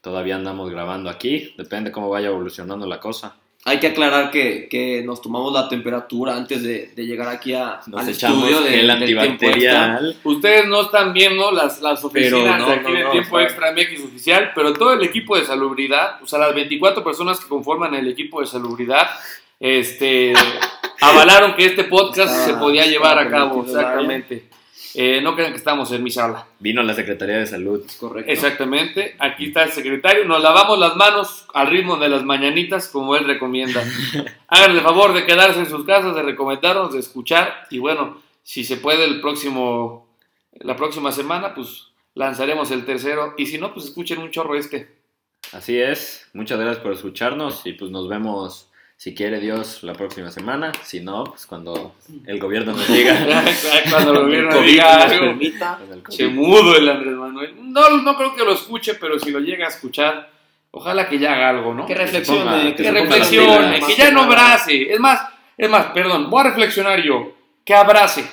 todavía 0.00 0.36
andamos 0.36 0.70
grabando 0.70 1.10
aquí. 1.10 1.54
Depende 1.58 1.90
cómo 1.90 2.08
vaya 2.08 2.28
evolucionando 2.28 2.86
la 2.86 3.00
cosa. 3.00 3.34
Hay 3.64 3.80
que 3.80 3.88
aclarar 3.88 4.30
que, 4.30 4.68
que 4.68 5.02
nos 5.02 5.20
tomamos 5.20 5.52
la 5.52 5.68
temperatura 5.68 6.36
antes 6.36 6.62
de, 6.62 6.92
de 6.94 7.04
llegar 7.04 7.28
aquí 7.28 7.52
a, 7.52 7.80
Nos 7.88 8.02
al 8.02 8.08
echamos 8.08 8.48
estudio 8.48 8.60
de, 8.60 8.80
el 8.80 8.90
antibacterial. 8.90 10.16
Ustedes 10.22 10.68
no 10.68 10.82
están 10.82 11.12
viendo 11.12 11.50
las, 11.50 11.82
las 11.82 12.04
oficinas 12.04 12.60
no, 12.60 12.66
de 12.66 12.72
aquí 12.74 12.92
no, 12.92 12.98
de 12.98 13.04
no, 13.04 13.10
Tiempo 13.10 13.40
Extra 13.40 13.72
MX 13.72 14.04
oficial, 14.04 14.52
pero 14.54 14.72
todo 14.72 14.92
el 14.92 15.02
equipo 15.02 15.36
de 15.36 15.44
salubridad, 15.44 16.22
o 16.22 16.28
sea, 16.28 16.38
las 16.38 16.54
24 16.54 17.02
personas 17.02 17.40
que 17.40 17.48
conforman 17.48 17.92
el 17.94 18.06
equipo 18.06 18.40
de 18.40 18.46
salubridad, 18.46 19.08
este, 19.62 20.32
avalaron 21.00 21.54
que 21.54 21.64
este 21.66 21.84
podcast 21.84 22.32
Estaba- 22.34 22.44
se 22.46 22.54
podía 22.54 22.84
llevar 22.86 23.18
a 23.18 23.30
cabo, 23.30 23.64
exactamente. 23.64 24.48
Eh, 24.94 25.20
no 25.22 25.34
crean 25.34 25.52
que 25.52 25.56
estamos 25.58 25.90
en 25.92 26.02
mi 26.02 26.10
sala. 26.10 26.46
Vino 26.58 26.82
la 26.82 26.92
Secretaría 26.92 27.38
de 27.38 27.46
Salud. 27.46 27.82
Correcto. 27.98 28.30
Exactamente, 28.30 29.16
aquí 29.18 29.46
está 29.46 29.62
el 29.62 29.70
secretario. 29.72 30.26
Nos 30.26 30.42
lavamos 30.42 30.78
las 30.78 30.96
manos 30.96 31.46
al 31.54 31.68
ritmo 31.68 31.96
de 31.96 32.10
las 32.10 32.24
mañanitas, 32.24 32.88
como 32.88 33.16
él 33.16 33.24
recomienda. 33.24 33.82
Háganle 34.48 34.78
el 34.80 34.84
favor 34.84 35.14
de 35.14 35.24
quedarse 35.24 35.60
en 35.60 35.70
sus 35.70 35.86
casas, 35.86 36.14
de 36.14 36.22
recomendarnos, 36.22 36.92
de 36.92 36.98
escuchar. 37.00 37.66
Y 37.70 37.78
bueno, 37.78 38.20
si 38.42 38.64
se 38.64 38.76
puede 38.76 39.04
el 39.06 39.22
próximo, 39.22 40.08
la 40.60 40.76
próxima 40.76 41.10
semana, 41.10 41.54
pues 41.54 41.86
lanzaremos 42.14 42.70
el 42.70 42.84
tercero. 42.84 43.32
Y 43.38 43.46
si 43.46 43.56
no, 43.56 43.72
pues 43.72 43.86
escuchen 43.86 44.18
un 44.18 44.30
chorro 44.30 44.56
este. 44.56 44.90
Así 45.52 45.78
es. 45.78 46.28
Muchas 46.34 46.58
gracias 46.60 46.82
por 46.82 46.92
escucharnos 46.92 47.64
y 47.66 47.72
pues 47.72 47.90
nos 47.90 48.08
vemos, 48.10 48.68
si 49.02 49.14
quiere 49.16 49.40
Dios, 49.40 49.82
la 49.82 49.94
próxima 49.94 50.30
semana. 50.30 50.70
Si 50.84 51.00
no, 51.00 51.24
pues 51.24 51.44
cuando 51.46 51.96
el 52.24 52.38
gobierno 52.38 52.70
nos 52.72 52.86
diga. 52.92 53.42
Cuando 53.90 54.12
el 54.12 54.18
gobierno 54.20 54.50
COVID 54.50 54.66
diga 54.70 55.02
algo. 55.02 55.26
permita. 55.26 55.78
El. 55.92 56.02
Che 56.04 56.28
mudo 56.28 56.76
el 56.76 56.88
Andrés 56.88 57.14
Manuel. 57.14 57.54
No, 57.72 57.96
no 58.00 58.16
creo 58.16 58.36
que 58.36 58.44
lo 58.44 58.52
escuche, 58.52 58.94
pero 58.94 59.18
si 59.18 59.32
lo 59.32 59.40
llega 59.40 59.66
a 59.66 59.70
escuchar, 59.70 60.30
ojalá 60.70 61.08
que 61.08 61.18
ya 61.18 61.32
haga 61.32 61.48
algo, 61.48 61.74
¿no? 61.74 61.84
Que 61.84 61.94
se 61.94 62.00
reflexione, 62.00 62.44
ponga- 62.44 62.74
que 62.76 62.84
se 62.84 62.88
ponga 62.90 63.00
reflexione, 63.00 63.74
que 63.74 63.80
más 63.80 63.96
ya 63.96 64.10
no 64.12 64.22
abrace. 64.22 64.92
Es 64.92 65.00
más, 65.00 65.20
es 65.58 65.68
más, 65.68 65.86
perdón, 65.86 66.30
voy 66.30 66.40
a 66.42 66.44
reflexionar 66.50 67.02
yo. 67.02 67.32
Que 67.64 67.74
abrace, 67.74 68.24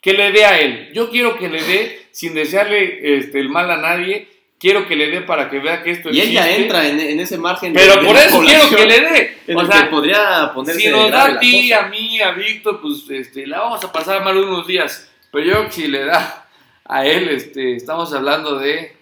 que 0.00 0.14
le 0.14 0.32
dé 0.32 0.46
a 0.46 0.58
él. 0.58 0.92
Yo 0.94 1.10
quiero 1.10 1.36
que 1.36 1.50
le 1.50 1.62
dé, 1.62 2.06
sin 2.12 2.32
desearle 2.32 3.18
este, 3.18 3.38
el 3.38 3.50
mal 3.50 3.70
a 3.70 3.76
nadie, 3.76 4.28
quiero 4.58 4.86
que 4.86 4.96
le 4.96 5.08
dé 5.10 5.20
para 5.22 5.48
que 5.50 5.58
vea 5.60 5.82
que 5.82 5.90
esto 5.92 6.10
Y 6.10 6.20
él 6.20 6.32
ya 6.32 6.42
existe. 6.46 6.62
entra 6.64 6.88
en, 6.88 6.98
en 7.00 7.20
ese 7.20 7.38
margen 7.38 7.72
de- 7.72 7.80
Pero 7.80 8.00
de 8.00 8.06
por 8.06 8.14
la 8.16 8.24
eso 8.24 8.40
quiero 8.42 8.68
que 8.70 8.86
le 8.86 9.00
dé. 9.00 9.38
O 9.54 9.66
sea, 9.66 9.82
que 9.84 9.86
podría 9.90 10.50
ponerse 10.54 10.80
si 10.80 10.88
nos 10.88 11.10
da 11.10 11.24
a 11.26 11.38
ti, 11.38 11.72
a 11.72 11.82
mí, 11.88 12.20
a 12.20 12.32
Víctor, 12.32 12.80
pues 12.80 13.04
este, 13.10 13.46
la 13.46 13.60
vamos 13.60 13.82
a 13.84 13.92
pasar 13.92 14.24
mal 14.24 14.36
unos 14.36 14.66
días. 14.66 15.10
Pero 15.30 15.44
yo 15.44 15.52
creo 15.52 15.64
que 15.66 15.72
si 15.72 15.88
le 15.88 16.04
da 16.04 16.46
a 16.84 17.06
él, 17.06 17.28
este, 17.28 17.76
estamos 17.76 18.12
hablando 18.14 18.58
de 18.58 18.96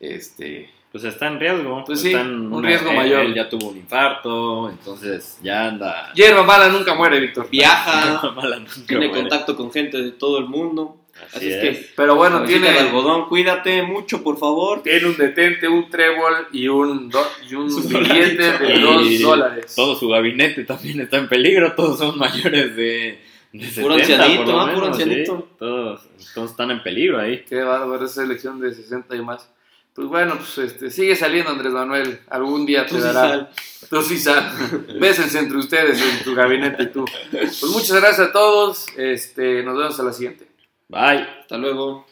este, 0.00 0.70
Pues 0.92 1.04
está 1.04 1.26
en 1.28 1.38
riesgo. 1.40 1.84
Pues 1.84 2.00
sí, 2.00 2.08
Está 2.08 2.20
en 2.22 2.52
un 2.52 2.62
riesgo 2.64 2.90
él- 2.90 2.96
mayor. 2.96 3.20
Él 3.26 3.34
ya 3.34 3.48
tuvo 3.48 3.68
un 3.68 3.76
infarto, 3.76 4.70
entonces 4.70 5.38
ya 5.42 5.66
anda. 5.66 6.10
hierba 6.14 6.42
mala 6.42 6.68
nunca 6.68 6.94
muere, 6.94 7.20
Víctor. 7.20 7.48
Viaja, 7.50 8.30
Mala 8.34 8.56
nunca 8.58 8.72
tiene 8.86 9.08
muere. 9.08 9.22
contacto 9.22 9.56
con 9.56 9.70
gente 9.72 9.98
de 9.98 10.12
todo 10.12 10.38
el 10.38 10.46
mundo. 10.46 10.96
Así, 11.26 11.36
Así 11.36 11.52
es, 11.52 11.60
que, 11.60 11.88
Pero 11.96 12.14
bueno, 12.14 12.44
tiene, 12.44 12.68
algodón, 12.68 13.28
cuídate 13.28 13.82
mucho, 13.82 14.22
por 14.22 14.38
favor. 14.38 14.82
tiene 14.82 15.06
un 15.06 15.16
detente, 15.16 15.66
un 15.68 15.88
trébol 15.90 16.46
y 16.52 16.68
un, 16.68 17.08
do- 17.10 17.26
y 17.50 17.54
un 17.54 17.66
billete 17.88 18.58
de 18.58 18.78
dos 18.80 19.20
dólares. 19.22 19.74
Todo 19.74 19.96
su 19.96 20.08
gabinete 20.08 20.64
también 20.64 21.00
está 21.00 21.16
en 21.18 21.28
peligro, 21.28 21.74
todos 21.74 21.98
son 21.98 22.18
mayores 22.18 22.76
de, 22.76 23.20
de 23.52 23.66
70, 23.70 23.82
Puro 23.82 23.94
ancianito, 23.94 24.44
por 24.44 24.54
lo 24.54 24.60
¿ah? 24.60 24.72
Puro 24.74 24.86
ancianito. 24.86 25.36
sí. 25.38 25.54
Todos, 25.58 26.00
todos 26.34 26.50
están 26.50 26.70
en 26.70 26.82
peligro 26.82 27.18
ahí. 27.20 27.44
Qué 27.48 27.62
bárbaro 27.62 28.04
esa 28.06 28.22
elección 28.22 28.60
de 28.60 28.72
60 28.74 29.16
y 29.16 29.22
más. 29.22 29.50
Pues 29.94 30.08
bueno, 30.08 30.36
pues 30.36 30.58
este, 30.58 30.90
sigue 30.90 31.16
saliendo 31.16 31.50
Andrés 31.50 31.72
Manuel. 31.72 32.20
Algún 32.28 32.66
día 32.66 32.84
te 32.84 32.90
Tú 32.90 32.96
sí 32.96 33.00
dará. 33.02 33.20
sal. 33.20 33.50
Tú 33.88 34.02
sí 34.02 34.18
sal. 34.18 34.52
Bésense 35.00 35.38
entre 35.38 35.56
ustedes, 35.56 35.98
en 36.02 36.22
tu 36.22 36.34
gabinete 36.34 36.84
tú. 36.86 37.06
Pues 37.30 37.62
muchas 37.72 37.92
gracias 38.00 38.28
a 38.28 38.32
todos. 38.32 38.86
Este, 38.98 39.62
nos 39.62 39.76
vemos 39.78 39.98
a 39.98 40.02
la 40.02 40.12
siguiente. 40.12 40.46
Bye. 40.88 41.26
Hasta 41.40 41.58
luego. 41.58 42.06